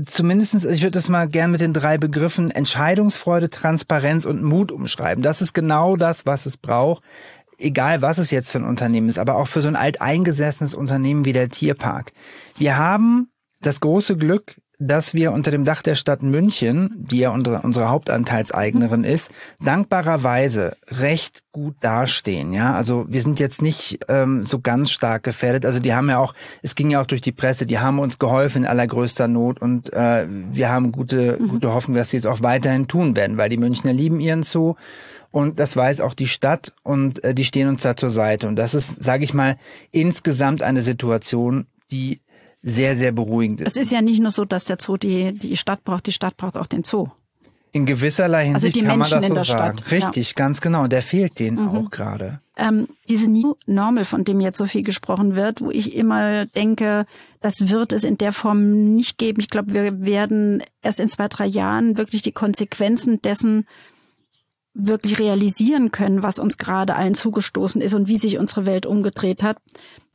zumindestens, 0.05 0.65
ich 0.65 0.81
würde 0.81 0.97
das 0.97 1.09
mal 1.09 1.27
gern 1.27 1.51
mit 1.51 1.61
den 1.61 1.73
drei 1.73 1.97
Begriffen 1.97 2.51
Entscheidungsfreude, 2.51 3.49
Transparenz 3.49 4.25
und 4.25 4.43
Mut 4.43 4.71
umschreiben. 4.71 5.23
Das 5.23 5.41
ist 5.41 5.53
genau 5.53 5.95
das, 5.95 6.25
was 6.25 6.45
es 6.45 6.57
braucht. 6.57 7.03
Egal, 7.57 8.01
was 8.01 8.17
es 8.17 8.31
jetzt 8.31 8.51
für 8.51 8.59
ein 8.59 8.65
Unternehmen 8.65 9.09
ist, 9.09 9.19
aber 9.19 9.35
auch 9.35 9.47
für 9.47 9.61
so 9.61 9.67
ein 9.67 9.75
alteingesessenes 9.75 10.73
Unternehmen 10.73 11.25
wie 11.25 11.33
der 11.33 11.49
Tierpark. 11.49 12.13
Wir 12.57 12.77
haben 12.77 13.29
das 13.61 13.81
große 13.81 14.15
Glück, 14.15 14.58
dass 14.79 15.13
wir 15.13 15.33
unter 15.33 15.51
dem 15.51 15.65
Dach 15.65 15.81
der 15.81 15.95
Stadt 15.95 16.23
München, 16.23 16.91
die 16.95 17.19
ja 17.19 17.31
unsere, 17.31 17.61
unsere 17.61 17.89
Hauptanteilseignerin 17.89 19.03
ist, 19.03 19.29
dankbarerweise 19.59 20.77
recht 20.87 21.43
gut 21.51 21.75
dastehen. 21.81 22.53
Ja, 22.53 22.75
also 22.75 23.05
wir 23.09 23.21
sind 23.21 23.41
jetzt 23.41 23.61
nicht 23.61 23.99
ähm, 24.07 24.41
so 24.41 24.59
ganz 24.59 24.89
stark 24.91 25.23
gefährdet. 25.23 25.65
Also 25.65 25.79
die 25.79 25.93
haben 25.93 26.09
ja 26.09 26.17
auch, 26.17 26.33
es 26.61 26.75
ging 26.75 26.89
ja 26.91 27.01
auch 27.01 27.05
durch 27.05 27.19
die 27.19 27.33
Presse, 27.33 27.65
die 27.65 27.79
haben 27.79 27.99
uns 27.99 28.19
geholfen 28.19 28.63
in 28.63 28.69
allergrößter 28.69 29.27
Not 29.27 29.61
und 29.61 29.91
äh, 29.91 30.25
wir 30.29 30.69
haben 30.69 30.93
gute, 30.93 31.37
mhm. 31.37 31.49
gute 31.49 31.73
Hoffnung, 31.73 31.97
dass 31.97 32.11
sie 32.11 32.17
es 32.17 32.25
auch 32.25 32.41
weiterhin 32.41 32.87
tun 32.87 33.17
werden, 33.17 33.35
weil 33.35 33.49
die 33.49 33.57
Münchner 33.57 33.91
lieben 33.91 34.21
ihren 34.21 34.43
Zoo. 34.43 34.75
Und 35.31 35.59
das 35.59 35.75
weiß 35.75 35.99
auch 36.01 36.13
die 36.13 36.27
Stadt 36.27 36.73
und 36.83 37.21
äh, 37.23 37.35
die 37.35 37.43
stehen 37.43 37.67
uns 37.67 37.81
da 37.81 37.97
zur 37.97 38.09
Seite. 38.09 38.47
Und 38.47 38.55
das 38.55 38.73
ist, 38.73 39.03
sage 39.03 39.25
ich 39.25 39.33
mal, 39.33 39.57
insgesamt 39.91 40.63
eine 40.63 40.81
Situation, 40.81 41.67
die 41.91 42.21
sehr, 42.61 42.95
sehr 42.95 43.11
beruhigend 43.11 43.61
ist. 43.61 43.77
Es 43.77 43.83
ist 43.83 43.91
ja 43.91 44.01
nicht 44.01 44.19
nur 44.19 44.31
so, 44.31 44.45
dass 44.45 44.65
der 44.65 44.77
Zoo 44.79 44.97
die, 44.97 45.33
die 45.33 45.57
Stadt 45.57 45.83
braucht, 45.83 46.07
die 46.07 46.11
Stadt 46.11 46.37
braucht 46.37 46.57
auch 46.57 46.67
den 46.67 46.83
Zoo. 46.83 47.07
In 47.71 47.85
gewisserlei 47.85 48.39
also 48.39 48.51
Hinsicht 48.51 48.65
also 48.65 48.79
die 48.79 48.85
kann 48.87 48.97
Menschen 48.97 49.21
man 49.21 49.21
das 49.21 49.27
so 49.27 49.27
in 49.27 49.35
der 49.35 49.45
sagen. 49.45 49.77
Stadt. 49.77 49.91
Richtig, 49.91 50.29
ja. 50.29 50.33
ganz 50.35 50.59
genau. 50.59 50.87
Der 50.87 51.03
fehlt 51.03 51.39
denen 51.39 51.61
mhm. 51.61 51.69
auch 51.69 51.89
gerade. 51.91 52.41
Ähm, 52.57 52.87
diese 53.07 53.31
New 53.31 53.55
Normal, 53.67 54.05
von 54.05 54.23
dem 54.23 54.41
jetzt 54.41 54.57
so 54.57 54.65
viel 54.65 54.83
gesprochen 54.83 55.35
wird, 55.35 55.61
wo 55.61 55.69
ich 55.69 55.95
immer 55.95 56.45
denke, 56.45 57.05
das 57.39 57.69
wird 57.69 57.93
es 57.93 58.03
in 58.03 58.17
der 58.17 58.33
Form 58.33 58.95
nicht 58.95 59.17
geben. 59.17 59.39
Ich 59.39 59.49
glaube, 59.49 59.73
wir 59.73 60.01
werden 60.01 60.63
erst 60.81 60.99
in 60.99 61.09
zwei, 61.09 61.27
drei 61.27 61.45
Jahren 61.45 61.97
wirklich 61.97 62.23
die 62.23 62.31
Konsequenzen 62.31 63.21
dessen 63.21 63.65
wirklich 64.73 65.19
realisieren 65.19 65.91
können, 65.91 66.23
was 66.23 66.39
uns 66.39 66.57
gerade 66.57 66.95
allen 66.95 67.15
zugestoßen 67.15 67.81
ist 67.81 67.93
und 67.93 68.07
wie 68.07 68.17
sich 68.17 68.37
unsere 68.39 68.65
Welt 68.65 68.85
umgedreht 68.85 69.43
hat. 69.43 69.57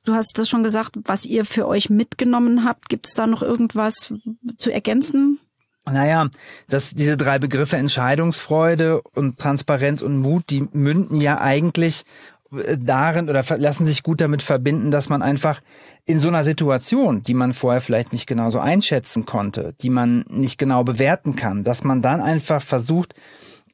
Du 0.04 0.12
hast 0.12 0.38
das 0.38 0.48
schon 0.48 0.62
gesagt, 0.62 0.96
was 1.04 1.24
ihr 1.24 1.44
für 1.44 1.66
euch 1.66 1.88
mitgenommen 1.88 2.64
habt. 2.64 2.88
Gibt 2.88 3.06
es 3.06 3.14
da 3.14 3.26
noch 3.26 3.42
irgendwas 3.42 4.12
zu 4.58 4.70
ergänzen? 4.70 5.38
Naja, 5.86 6.28
dass 6.68 6.90
diese 6.90 7.16
drei 7.16 7.38
Begriffe 7.38 7.76
Entscheidungsfreude 7.76 9.02
und 9.02 9.38
Transparenz 9.38 10.02
und 10.02 10.18
Mut, 10.18 10.44
die 10.48 10.66
münden 10.72 11.20
ja 11.20 11.40
eigentlich 11.40 12.04
äh, 12.52 12.78
darin 12.78 13.28
oder 13.28 13.44
lassen 13.58 13.86
sich 13.86 14.02
gut 14.02 14.20
damit 14.20 14.42
verbinden, 14.42 14.90
dass 14.90 15.10
man 15.10 15.20
einfach 15.20 15.60
in 16.06 16.18
so 16.20 16.28
einer 16.28 16.44
Situation, 16.44 17.22
die 17.22 17.34
man 17.34 17.52
vorher 17.52 17.82
vielleicht 17.82 18.12
nicht 18.12 18.26
genauso 18.26 18.60
einschätzen 18.60 19.26
konnte, 19.26 19.74
die 19.82 19.90
man 19.90 20.24
nicht 20.28 20.58
genau 20.58 20.84
bewerten 20.84 21.36
kann, 21.36 21.64
dass 21.64 21.84
man 21.84 22.00
dann 22.00 22.22
einfach 22.22 22.62
versucht, 22.62 23.14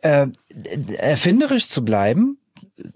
äh, 0.02 0.26
erfinderisch 0.96 1.68
zu 1.68 1.84
bleiben, 1.84 2.38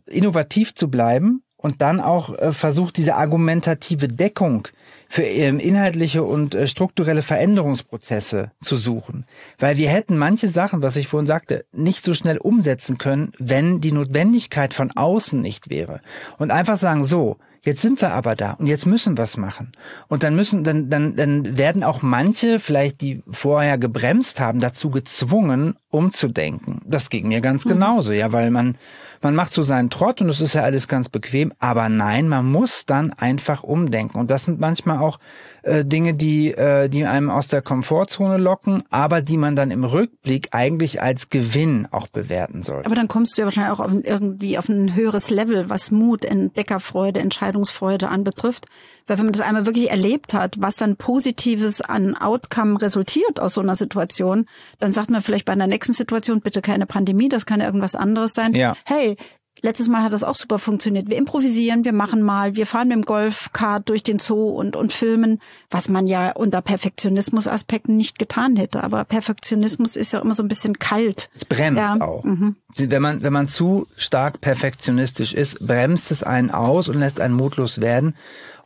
innovativ 0.06 0.74
zu 0.74 0.90
bleiben 0.90 1.43
und 1.64 1.80
dann 1.80 1.98
auch 1.98 2.38
äh, 2.38 2.52
versucht, 2.52 2.98
diese 2.98 3.14
argumentative 3.14 4.06
Deckung 4.06 4.68
für 5.08 5.22
ähm, 5.22 5.58
inhaltliche 5.58 6.22
und 6.22 6.54
äh, 6.54 6.68
strukturelle 6.68 7.22
Veränderungsprozesse 7.22 8.50
zu 8.60 8.76
suchen. 8.76 9.24
Weil 9.58 9.78
wir 9.78 9.88
hätten 9.88 10.18
manche 10.18 10.48
Sachen, 10.48 10.82
was 10.82 10.96
ich 10.96 11.08
vorhin 11.08 11.26
sagte, 11.26 11.64
nicht 11.72 12.04
so 12.04 12.12
schnell 12.12 12.36
umsetzen 12.36 12.98
können, 12.98 13.32
wenn 13.38 13.80
die 13.80 13.92
Notwendigkeit 13.92 14.74
von 14.74 14.90
außen 14.90 15.40
nicht 15.40 15.70
wäre. 15.70 16.02
Und 16.36 16.50
einfach 16.50 16.76
sagen, 16.76 17.06
so, 17.06 17.38
Jetzt 17.64 17.80
sind 17.80 18.02
wir 18.02 18.12
aber 18.12 18.36
da 18.36 18.52
und 18.52 18.66
jetzt 18.66 18.84
müssen 18.84 19.16
wir 19.16 19.24
es 19.24 19.38
machen. 19.38 19.72
Und 20.08 20.22
dann 20.22 20.36
müssen, 20.36 20.64
dann, 20.64 20.90
dann, 20.90 21.16
dann 21.16 21.56
werden 21.56 21.82
auch 21.82 22.02
manche, 22.02 22.60
vielleicht 22.60 23.00
die 23.00 23.22
vorher 23.30 23.78
gebremst 23.78 24.38
haben, 24.38 24.60
dazu 24.60 24.90
gezwungen, 24.90 25.74
umzudenken. 25.94 26.80
Das 26.84 27.08
ging 27.08 27.28
mir 27.28 27.40
ganz 27.40 27.64
mhm. 27.64 27.70
genauso, 27.70 28.10
ja, 28.10 28.32
weil 28.32 28.50
man, 28.50 28.76
man 29.22 29.36
macht 29.36 29.52
so 29.52 29.62
seinen 29.62 29.90
Trott 29.90 30.20
und 30.20 30.28
es 30.28 30.40
ist 30.40 30.54
ja 30.54 30.62
alles 30.64 30.88
ganz 30.88 31.08
bequem. 31.08 31.52
Aber 31.60 31.88
nein, 31.88 32.28
man 32.28 32.50
muss 32.50 32.84
dann 32.84 33.12
einfach 33.12 33.62
umdenken. 33.62 34.18
Und 34.18 34.28
das 34.28 34.44
sind 34.44 34.58
manchmal 34.58 34.98
auch 34.98 35.20
äh, 35.62 35.84
Dinge, 35.84 36.14
die, 36.14 36.50
äh, 36.50 36.88
die 36.88 37.06
einem 37.06 37.30
aus 37.30 37.46
der 37.46 37.62
Komfortzone 37.62 38.38
locken, 38.38 38.82
aber 38.90 39.22
die 39.22 39.36
man 39.36 39.54
dann 39.54 39.70
im 39.70 39.84
Rückblick 39.84 40.48
eigentlich 40.50 41.00
als 41.00 41.30
Gewinn 41.30 41.86
auch 41.92 42.08
bewerten 42.08 42.62
soll. 42.62 42.82
Aber 42.84 42.96
dann 42.96 43.06
kommst 43.06 43.36
du 43.36 43.42
ja 43.42 43.46
wahrscheinlich 43.46 43.72
auch 43.72 43.80
auf, 43.80 43.92
irgendwie 43.92 44.58
auf 44.58 44.68
ein 44.68 44.96
höheres 44.96 45.30
Level, 45.30 45.70
was 45.70 45.92
Mut, 45.92 46.24
Entdeckerfreude, 46.24 47.20
Entscheidungsfreude 47.20 48.08
anbetrifft. 48.08 48.66
Weil 49.06 49.18
wenn 49.18 49.26
man 49.26 49.32
das 49.34 49.42
einmal 49.42 49.66
wirklich 49.66 49.90
erlebt 49.90 50.32
hat, 50.32 50.56
was 50.58 50.76
dann 50.76 50.96
Positives 50.96 51.82
an 51.82 52.16
Outcome 52.16 52.80
resultiert 52.80 53.38
aus 53.38 53.54
so 53.54 53.60
einer 53.60 53.76
Situation, 53.76 54.46
dann 54.78 54.92
sagt 54.92 55.10
man 55.10 55.20
vielleicht 55.20 55.44
bei 55.44 55.52
einer 55.52 55.66
nächsten 55.66 55.83
Situation 55.92 56.40
bitte 56.40 56.62
keine 56.62 56.86
Pandemie, 56.86 57.28
das 57.28 57.46
kann 57.46 57.60
ja 57.60 57.66
irgendwas 57.66 57.94
anderes 57.94 58.32
sein. 58.32 58.54
Ja. 58.54 58.76
Hey, 58.84 59.16
Letztes 59.64 59.88
Mal 59.88 60.02
hat 60.02 60.12
das 60.12 60.24
auch 60.24 60.34
super 60.34 60.58
funktioniert. 60.58 61.08
Wir 61.08 61.16
improvisieren, 61.16 61.86
wir 61.86 61.94
machen 61.94 62.22
mal, 62.22 62.54
wir 62.54 62.66
fahren 62.66 62.88
mit 62.88 62.98
dem 62.98 63.02
Golfkart 63.04 63.88
durch 63.88 64.02
den 64.02 64.18
Zoo 64.18 64.50
und, 64.50 64.76
und 64.76 64.92
filmen, 64.92 65.40
was 65.70 65.88
man 65.88 66.06
ja 66.06 66.32
unter 66.32 66.60
Perfektionismus-Aspekten 66.60 67.96
nicht 67.96 68.18
getan 68.18 68.56
hätte. 68.56 68.84
Aber 68.84 69.04
Perfektionismus 69.04 69.96
ist 69.96 70.12
ja 70.12 70.18
immer 70.18 70.34
so 70.34 70.42
ein 70.42 70.48
bisschen 70.48 70.78
kalt. 70.78 71.30
Es 71.34 71.46
bremst 71.46 71.78
ja. 71.78 71.98
auch. 71.98 72.24
Mhm. 72.24 72.56
Wenn 72.76 73.00
man, 73.00 73.22
wenn 73.22 73.32
man 73.32 73.48
zu 73.48 73.86
stark 73.96 74.42
perfektionistisch 74.42 75.32
ist, 75.32 75.66
bremst 75.66 76.10
es 76.10 76.22
einen 76.22 76.50
aus 76.50 76.90
und 76.90 76.98
lässt 76.98 77.20
einen 77.20 77.34
mutlos 77.34 77.80
werden. 77.80 78.16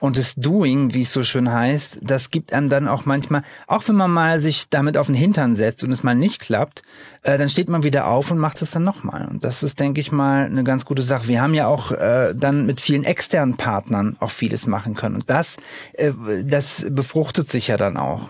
Und 0.01 0.17
das 0.17 0.35
Doing, 0.37 0.95
wie 0.95 1.03
es 1.03 1.13
so 1.13 1.25
schön 1.25 1.53
heißt, 1.53 2.01
das 2.03 2.31
gibt 2.31 2.53
einem 2.53 2.69
dann 2.69 2.87
auch 2.87 3.05
manchmal, 3.05 3.43
auch 3.67 3.87
wenn 3.89 3.97
man 3.97 4.11
mal 4.11 4.41
sich 4.41 4.69
damit 4.69 4.97
auf 4.97 5.07
den 5.07 5.15
Hintern 5.15 5.55
setzt 5.55 5.83
und 5.83 5.91
es 5.91 6.05
mal 6.05 6.15
nicht 6.15 6.41
klappt, 6.41 6.83
äh, 7.23 7.37
dann 7.37 7.49
steht 7.49 7.69
man 7.69 7.83
wieder 7.83 8.07
auf 8.07 8.31
und 8.31 8.39
macht 8.39 8.63
es 8.63 8.71
dann 8.71 8.85
nochmal. 8.85 9.27
Und 9.27 9.43
das 9.43 9.63
ist, 9.63 9.81
denke 9.81 10.01
ich 10.01 10.13
mal, 10.13 10.45
eine 10.45 10.63
ganz 10.63 10.85
gute 10.85 11.03
Sache. 11.03 11.27
Wir 11.27 11.43
haben 11.43 11.55
ja 11.55 11.67
auch 11.67 11.91
äh, 11.91 12.33
dann 12.37 12.65
mit 12.67 12.81
vielen 12.81 13.05
externen 13.05 13.57
Partnern 13.57 14.17
auch 14.21 14.31
vieles 14.31 14.67
machen 14.67 14.95
können. 14.95 15.17
Und 15.17 15.31
das, 15.31 15.57
äh, 15.95 16.13
das 16.45 16.87
befruchtet 16.91 17.51
sich 17.51 17.67
ja 17.67 17.77
dann 17.77 17.97
auch. 17.97 18.29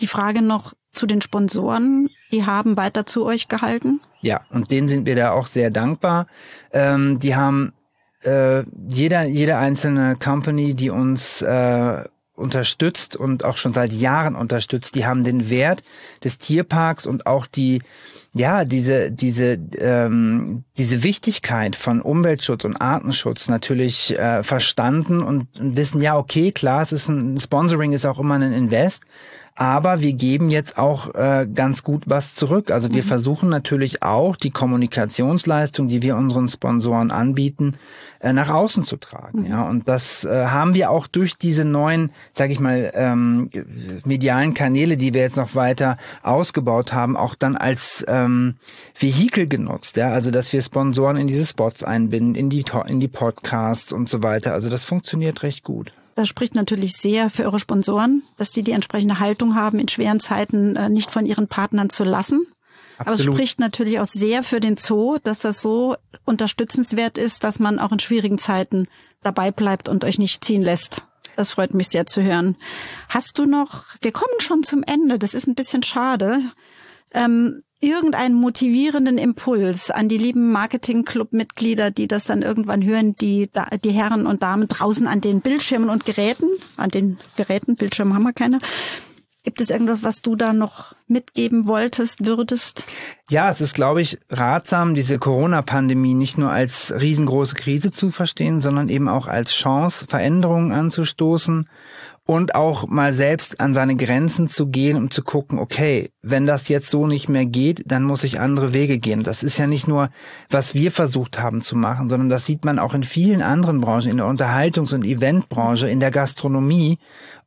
Die 0.00 0.06
Frage 0.06 0.42
noch 0.42 0.72
zu 0.90 1.06
den 1.06 1.20
Sponsoren, 1.20 2.08
die 2.32 2.46
haben 2.46 2.76
weiter 2.76 3.04
zu 3.04 3.26
euch 3.26 3.48
gehalten? 3.48 4.00
Ja, 4.20 4.40
und 4.50 4.70
denen 4.70 4.88
sind 4.88 5.06
wir 5.06 5.16
da 5.16 5.32
auch 5.32 5.46
sehr 5.46 5.70
dankbar. 5.70 6.26
Ähm, 6.72 7.18
die 7.18 7.36
haben 7.36 7.74
äh, 8.24 8.64
jeder, 8.88 9.24
jede 9.24 9.56
einzelne 9.56 10.16
Company, 10.16 10.74
die 10.74 10.90
uns 10.90 11.42
äh, 11.42 12.04
unterstützt 12.36 13.16
und 13.16 13.44
auch 13.44 13.56
schon 13.56 13.72
seit 13.72 13.92
Jahren 13.92 14.34
unterstützt, 14.34 14.94
die 14.94 15.06
haben 15.06 15.22
den 15.22 15.50
Wert 15.50 15.82
des 16.24 16.38
Tierparks 16.38 17.06
und 17.06 17.26
auch 17.26 17.46
die 17.46 17.80
ja 18.32 18.64
diese 18.64 19.12
diese 19.12 19.56
ähm, 19.78 20.64
diese 20.76 21.04
Wichtigkeit 21.04 21.76
von 21.76 22.02
Umweltschutz 22.02 22.64
und 22.64 22.76
Artenschutz 22.76 23.48
natürlich 23.48 24.18
äh, 24.18 24.42
verstanden 24.42 25.22
und, 25.22 25.46
wissen 25.60 26.02
ja 26.02 26.18
okay 26.18 26.50
klar 26.50 26.82
es 26.82 26.90
ist 26.90 27.08
ein 27.08 27.38
Sponsoring 27.38 27.92
ist 27.92 28.04
auch 28.04 28.18
immer 28.18 28.34
ein 28.34 28.52
Invest 28.52 29.04
aber 29.56 30.00
wir 30.00 30.14
geben 30.14 30.50
jetzt 30.50 30.78
auch 30.78 31.14
äh, 31.14 31.46
ganz 31.52 31.84
gut 31.84 32.04
was 32.06 32.34
zurück. 32.34 32.72
Also 32.72 32.92
wir 32.92 33.04
mhm. 33.04 33.06
versuchen 33.06 33.48
natürlich 33.48 34.02
auch 34.02 34.34
die 34.34 34.50
Kommunikationsleistung, 34.50 35.86
die 35.86 36.02
wir 36.02 36.16
unseren 36.16 36.48
Sponsoren 36.48 37.12
anbieten, 37.12 37.74
äh, 38.18 38.32
nach 38.32 38.48
außen 38.48 38.82
zu 38.82 38.96
tragen. 38.96 39.42
Mhm. 39.42 39.46
Ja, 39.46 39.62
und 39.62 39.88
das 39.88 40.24
äh, 40.24 40.46
haben 40.46 40.74
wir 40.74 40.90
auch 40.90 41.06
durch 41.06 41.36
diese 41.36 41.64
neuen, 41.64 42.10
sage 42.32 42.52
ich 42.52 42.58
mal, 42.58 42.90
ähm, 42.94 43.50
medialen 44.04 44.54
Kanäle, 44.54 44.96
die 44.96 45.14
wir 45.14 45.20
jetzt 45.20 45.36
noch 45.36 45.54
weiter 45.54 45.98
ausgebaut 46.24 46.92
haben, 46.92 47.16
auch 47.16 47.36
dann 47.36 47.54
als 47.54 48.04
ähm, 48.08 48.56
Vehikel 48.98 49.46
genutzt. 49.46 49.96
Ja, 49.96 50.08
also 50.08 50.32
dass 50.32 50.52
wir 50.52 50.62
Sponsoren 50.62 51.16
in 51.16 51.28
diese 51.28 51.46
Spots 51.46 51.84
einbinden, 51.84 52.34
in 52.34 52.50
die 52.50 52.64
in 52.86 52.98
die 52.98 53.08
Podcasts 53.08 53.92
und 53.92 54.08
so 54.08 54.24
weiter. 54.24 54.52
Also 54.52 54.68
das 54.68 54.84
funktioniert 54.84 55.44
recht 55.44 55.62
gut. 55.62 55.92
Das 56.14 56.28
spricht 56.28 56.54
natürlich 56.54 56.92
sehr 56.92 57.28
für 57.28 57.44
eure 57.44 57.58
Sponsoren, 57.58 58.22
dass 58.36 58.52
die 58.52 58.62
die 58.62 58.72
entsprechende 58.72 59.18
Haltung 59.18 59.54
haben, 59.54 59.78
in 59.78 59.88
schweren 59.88 60.20
Zeiten 60.20 60.76
äh, 60.76 60.88
nicht 60.88 61.10
von 61.10 61.26
ihren 61.26 61.48
Partnern 61.48 61.90
zu 61.90 62.04
lassen. 62.04 62.46
Absolut. 62.96 63.06
Aber 63.06 63.12
es 63.14 63.22
spricht 63.24 63.58
natürlich 63.58 63.98
auch 63.98 64.06
sehr 64.06 64.42
für 64.44 64.60
den 64.60 64.76
Zoo, 64.76 65.18
dass 65.22 65.40
das 65.40 65.60
so 65.60 65.96
unterstützenswert 66.24 67.18
ist, 67.18 67.42
dass 67.42 67.58
man 67.58 67.80
auch 67.80 67.90
in 67.90 67.98
schwierigen 67.98 68.38
Zeiten 68.38 68.86
dabei 69.22 69.50
bleibt 69.50 69.88
und 69.88 70.04
euch 70.04 70.18
nicht 70.18 70.44
ziehen 70.44 70.62
lässt. 70.62 71.02
Das 71.36 71.50
freut 71.50 71.74
mich 71.74 71.88
sehr 71.88 72.06
zu 72.06 72.22
hören. 72.22 72.56
Hast 73.08 73.38
du 73.38 73.46
noch, 73.46 73.84
wir 74.00 74.12
kommen 74.12 74.38
schon 74.38 74.62
zum 74.62 74.84
Ende, 74.84 75.18
das 75.18 75.34
ist 75.34 75.48
ein 75.48 75.56
bisschen 75.56 75.82
schade. 75.82 76.40
Ähm, 77.12 77.62
irgendeinen 77.80 78.34
motivierenden 78.34 79.18
Impuls 79.18 79.90
an 79.90 80.08
die 80.08 80.18
lieben 80.18 80.52
Marketing-Club-Mitglieder, 80.52 81.90
die 81.90 82.08
das 82.08 82.24
dann 82.24 82.42
irgendwann 82.42 82.84
hören, 82.84 83.14
die, 83.16 83.50
die 83.84 83.90
Herren 83.90 84.26
und 84.26 84.42
Damen 84.42 84.68
draußen 84.68 85.06
an 85.06 85.20
den 85.20 85.40
Bildschirmen 85.40 85.90
und 85.90 86.06
Geräten, 86.06 86.48
an 86.76 86.90
den 86.90 87.18
Geräten, 87.36 87.76
Bildschirme 87.76 88.14
haben 88.14 88.22
wir 88.22 88.32
keine, 88.32 88.58
Gibt 89.44 89.60
es 89.60 89.68
irgendwas, 89.68 90.02
was 90.02 90.22
du 90.22 90.36
da 90.36 90.54
noch 90.54 90.94
mitgeben 91.06 91.66
wolltest, 91.66 92.24
würdest? 92.24 92.86
Ja, 93.28 93.50
es 93.50 93.60
ist, 93.60 93.74
glaube 93.74 94.00
ich, 94.00 94.18
ratsam, 94.30 94.94
diese 94.94 95.18
Corona-Pandemie 95.18 96.14
nicht 96.14 96.38
nur 96.38 96.50
als 96.50 96.94
riesengroße 96.98 97.54
Krise 97.54 97.90
zu 97.90 98.10
verstehen, 98.10 98.60
sondern 98.60 98.88
eben 98.88 99.06
auch 99.06 99.26
als 99.26 99.52
Chance, 99.52 100.06
Veränderungen 100.08 100.72
anzustoßen 100.72 101.68
und 102.26 102.54
auch 102.54 102.86
mal 102.86 103.12
selbst 103.12 103.60
an 103.60 103.74
seine 103.74 103.96
Grenzen 103.96 104.48
zu 104.48 104.68
gehen, 104.68 104.96
um 104.96 105.10
zu 105.10 105.22
gucken, 105.22 105.58
okay, 105.58 106.10
wenn 106.22 106.46
das 106.46 106.68
jetzt 106.68 106.88
so 106.90 107.06
nicht 107.06 107.28
mehr 107.28 107.44
geht, 107.44 107.82
dann 107.86 108.02
muss 108.02 108.24
ich 108.24 108.40
andere 108.40 108.72
Wege 108.72 108.98
gehen. 108.98 109.22
Das 109.22 109.42
ist 109.42 109.58
ja 109.58 109.66
nicht 109.66 109.86
nur, 109.88 110.08
was 110.48 110.74
wir 110.74 110.90
versucht 110.90 111.38
haben 111.38 111.60
zu 111.60 111.76
machen, 111.76 112.08
sondern 112.08 112.30
das 112.30 112.46
sieht 112.46 112.64
man 112.64 112.78
auch 112.78 112.94
in 112.94 113.02
vielen 113.02 113.42
anderen 113.42 113.82
Branchen, 113.82 114.10
in 114.10 114.16
der 114.16 114.26
Unterhaltungs- 114.26 114.94
und 114.94 115.04
Eventbranche, 115.04 115.88
in 115.88 116.00
der 116.00 116.10
Gastronomie. 116.10 116.98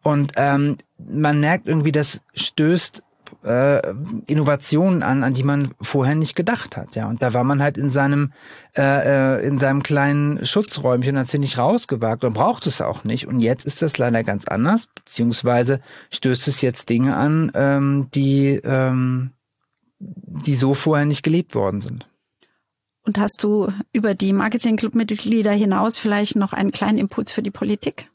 Und 0.04 0.34
ähm, 0.36 0.78
man 0.98 1.40
merkt 1.40 1.68
irgendwie, 1.68 1.92
das 1.92 2.24
stößt 2.36 3.04
äh, 3.48 3.94
Innovationen 4.28 5.02
an, 5.02 5.24
an 5.24 5.34
die 5.34 5.44
man 5.44 5.72
vorher 5.82 6.16
nicht 6.16 6.36
gedacht 6.36 6.78
hat. 6.78 6.96
Ja, 6.96 7.08
und 7.08 7.22
da 7.22 7.34
war 7.34 7.44
man 7.44 7.62
halt 7.62 7.78
in 7.78 7.90
seinem 7.90 8.34
äh, 8.76 8.82
äh 9.38 9.48
in 9.48 9.58
seinem 9.58 9.84
kleinen 9.84 10.46
Schutzräumchen, 10.46 11.18
hat 11.18 11.28
sie 11.28 11.40
nicht 11.40 11.58
rausgewagt 11.58 12.24
und 12.24 12.34
braucht 12.34 12.68
es 12.68 12.82
auch 12.82 13.04
nicht. 13.04 13.28
Und 13.28 13.40
jetzt 13.40 13.66
ist 13.66 13.82
das 13.82 13.98
leider 13.98 14.24
ganz 14.24 14.48
anders, 14.48 14.88
beziehungsweise 14.88 15.80
stößt 16.12 16.48
es 16.48 16.62
jetzt 16.62 16.90
Dinge 16.90 17.16
an, 17.16 17.52
ähm, 17.56 18.08
die 18.14 18.62
ähm, 18.64 19.32
die 20.00 20.56
so 20.56 20.74
vorher 20.74 21.06
nicht 21.06 21.24
gelebt 21.24 21.56
worden 21.56 21.82
sind. 21.82 22.08
Und 23.04 23.18
hast 23.18 23.44
du 23.44 23.72
über 23.94 24.14
die 24.14 24.34
Marketing-Club-Mitglieder 24.34 25.52
hinaus 25.52 25.98
vielleicht 25.98 26.36
noch 26.36 26.52
einen 26.52 26.72
kleinen 26.72 26.98
Impuls 26.98 27.32
für 27.32 27.42
die 27.42 27.52
Politik? 27.52 28.12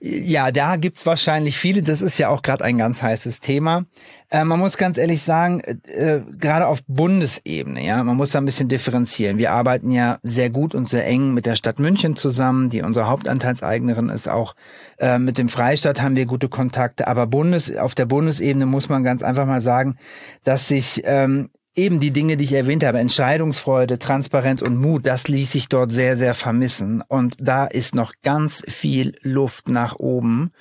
Ja, 0.00 0.50
da 0.50 0.76
gibt's 0.76 1.06
wahrscheinlich 1.06 1.58
viele. 1.58 1.82
Das 1.82 2.00
ist 2.00 2.18
ja 2.18 2.28
auch 2.28 2.42
gerade 2.42 2.64
ein 2.64 2.78
ganz 2.78 3.02
heißes 3.02 3.40
Thema. 3.40 3.84
Äh, 4.30 4.44
man 4.44 4.58
muss 4.58 4.76
ganz 4.76 4.96
ehrlich 4.96 5.22
sagen, 5.22 5.60
äh, 5.60 6.20
gerade 6.38 6.66
auf 6.66 6.80
Bundesebene, 6.86 7.84
ja, 7.84 8.02
man 8.04 8.16
muss 8.16 8.30
da 8.30 8.40
ein 8.40 8.44
bisschen 8.44 8.68
differenzieren. 8.68 9.38
Wir 9.38 9.52
arbeiten 9.52 9.90
ja 9.90 10.18
sehr 10.22 10.50
gut 10.50 10.74
und 10.74 10.88
sehr 10.88 11.06
eng 11.06 11.34
mit 11.34 11.46
der 11.46 11.56
Stadt 11.56 11.78
München 11.78 12.16
zusammen, 12.16 12.70
die 12.70 12.82
unsere 12.82 13.08
Hauptanteilseignerin 13.08 14.08
ist. 14.08 14.28
Auch 14.28 14.54
äh, 14.98 15.18
mit 15.18 15.38
dem 15.38 15.48
Freistaat 15.48 16.00
haben 16.00 16.16
wir 16.16 16.26
gute 16.26 16.48
Kontakte. 16.48 17.08
Aber 17.08 17.26
Bundes, 17.26 17.76
auf 17.76 17.94
der 17.94 18.06
Bundesebene 18.06 18.66
muss 18.66 18.88
man 18.88 19.02
ganz 19.02 19.22
einfach 19.22 19.46
mal 19.46 19.60
sagen, 19.60 19.96
dass 20.44 20.68
sich 20.68 21.02
ähm, 21.04 21.50
eben 21.80 21.98
die 21.98 22.12
Dinge, 22.12 22.36
die 22.36 22.44
ich 22.44 22.52
erwähnt 22.52 22.84
habe, 22.84 22.98
Entscheidungsfreude, 22.98 23.98
Transparenz 23.98 24.62
und 24.62 24.76
Mut, 24.76 25.06
das 25.06 25.28
ließ 25.28 25.50
sich 25.50 25.68
dort 25.68 25.90
sehr, 25.90 26.16
sehr 26.16 26.34
vermissen. 26.34 27.02
Und 27.08 27.36
da 27.40 27.66
ist 27.66 27.94
noch 27.94 28.12
ganz 28.22 28.64
viel 28.68 29.14
Luft 29.22 29.68
nach 29.68 29.96
oben. 29.96 30.52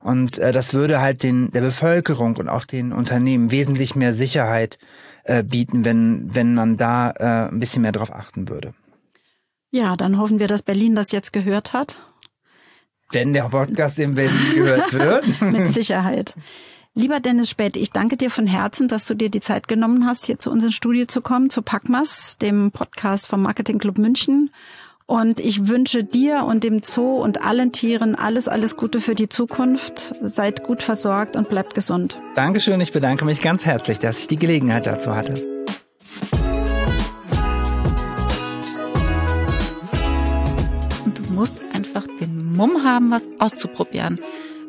Und 0.00 0.38
äh, 0.38 0.52
das 0.52 0.74
würde 0.74 1.00
halt 1.00 1.22
den 1.22 1.50
der 1.50 1.62
Bevölkerung 1.62 2.36
und 2.36 2.48
auch 2.48 2.64
den 2.64 2.92
Unternehmen 2.92 3.50
wesentlich 3.50 3.96
mehr 3.96 4.12
Sicherheit 4.12 4.78
äh, 5.24 5.42
bieten, 5.42 5.84
wenn 5.84 6.34
wenn 6.34 6.54
man 6.54 6.76
da 6.76 7.10
äh, 7.10 7.48
ein 7.48 7.58
bisschen 7.58 7.82
mehr 7.82 7.92
drauf 7.92 8.12
achten 8.12 8.48
würde. 8.48 8.74
Ja, 9.70 9.96
dann 9.96 10.18
hoffen 10.18 10.38
wir, 10.38 10.46
dass 10.46 10.62
Berlin 10.62 10.94
das 10.94 11.12
jetzt 11.12 11.32
gehört 11.32 11.72
hat. 11.72 12.00
Wenn 13.10 13.32
der 13.32 13.48
Podcast 13.48 13.98
in 13.98 14.14
Berlin 14.14 14.54
gehört 14.54 14.92
wird. 14.92 15.40
Mit 15.40 15.68
Sicherheit. 15.68 16.34
Lieber 16.98 17.20
Dennis 17.20 17.50
Späth, 17.50 17.76
ich 17.76 17.90
danke 17.90 18.16
dir 18.16 18.30
von 18.30 18.46
Herzen, 18.46 18.88
dass 18.88 19.04
du 19.04 19.14
dir 19.14 19.28
die 19.28 19.42
Zeit 19.42 19.68
genommen 19.68 20.06
hast, 20.06 20.24
hier 20.24 20.38
zu 20.38 20.50
uns 20.50 20.64
ins 20.64 20.74
Studio 20.74 21.04
zu 21.04 21.20
kommen, 21.20 21.50
zu 21.50 21.60
Packmas, 21.60 22.38
dem 22.38 22.70
Podcast 22.70 23.28
vom 23.28 23.42
Marketing 23.42 23.78
Club 23.78 23.98
München. 23.98 24.50
Und 25.04 25.38
ich 25.38 25.68
wünsche 25.68 26.04
dir 26.04 26.44
und 26.44 26.64
dem 26.64 26.82
Zoo 26.82 27.22
und 27.22 27.44
allen 27.44 27.70
Tieren 27.70 28.14
alles, 28.14 28.48
alles 28.48 28.76
Gute 28.76 29.02
für 29.02 29.14
die 29.14 29.28
Zukunft. 29.28 30.14
Seid 30.22 30.62
gut 30.62 30.82
versorgt 30.82 31.36
und 31.36 31.50
bleibt 31.50 31.74
gesund. 31.74 32.18
Dankeschön, 32.34 32.80
ich 32.80 32.92
bedanke 32.92 33.26
mich 33.26 33.42
ganz 33.42 33.66
herzlich, 33.66 33.98
dass 33.98 34.18
ich 34.20 34.26
die 34.26 34.38
Gelegenheit 34.38 34.86
dazu 34.86 35.14
hatte. 35.14 35.34
Und 41.04 41.18
du 41.18 41.32
musst 41.34 41.56
einfach 41.74 42.06
den 42.18 42.56
Mumm 42.56 42.84
haben, 42.84 43.10
was 43.10 43.24
auszuprobieren 43.38 44.18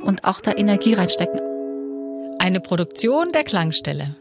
und 0.01 0.25
auch 0.25 0.41
da 0.41 0.51
Energie 0.51 0.93
reinstecken. 0.93 1.56
Eine 2.47 2.61
Produktion 2.61 3.33
der 3.33 3.43
Klangstelle. 3.43 4.15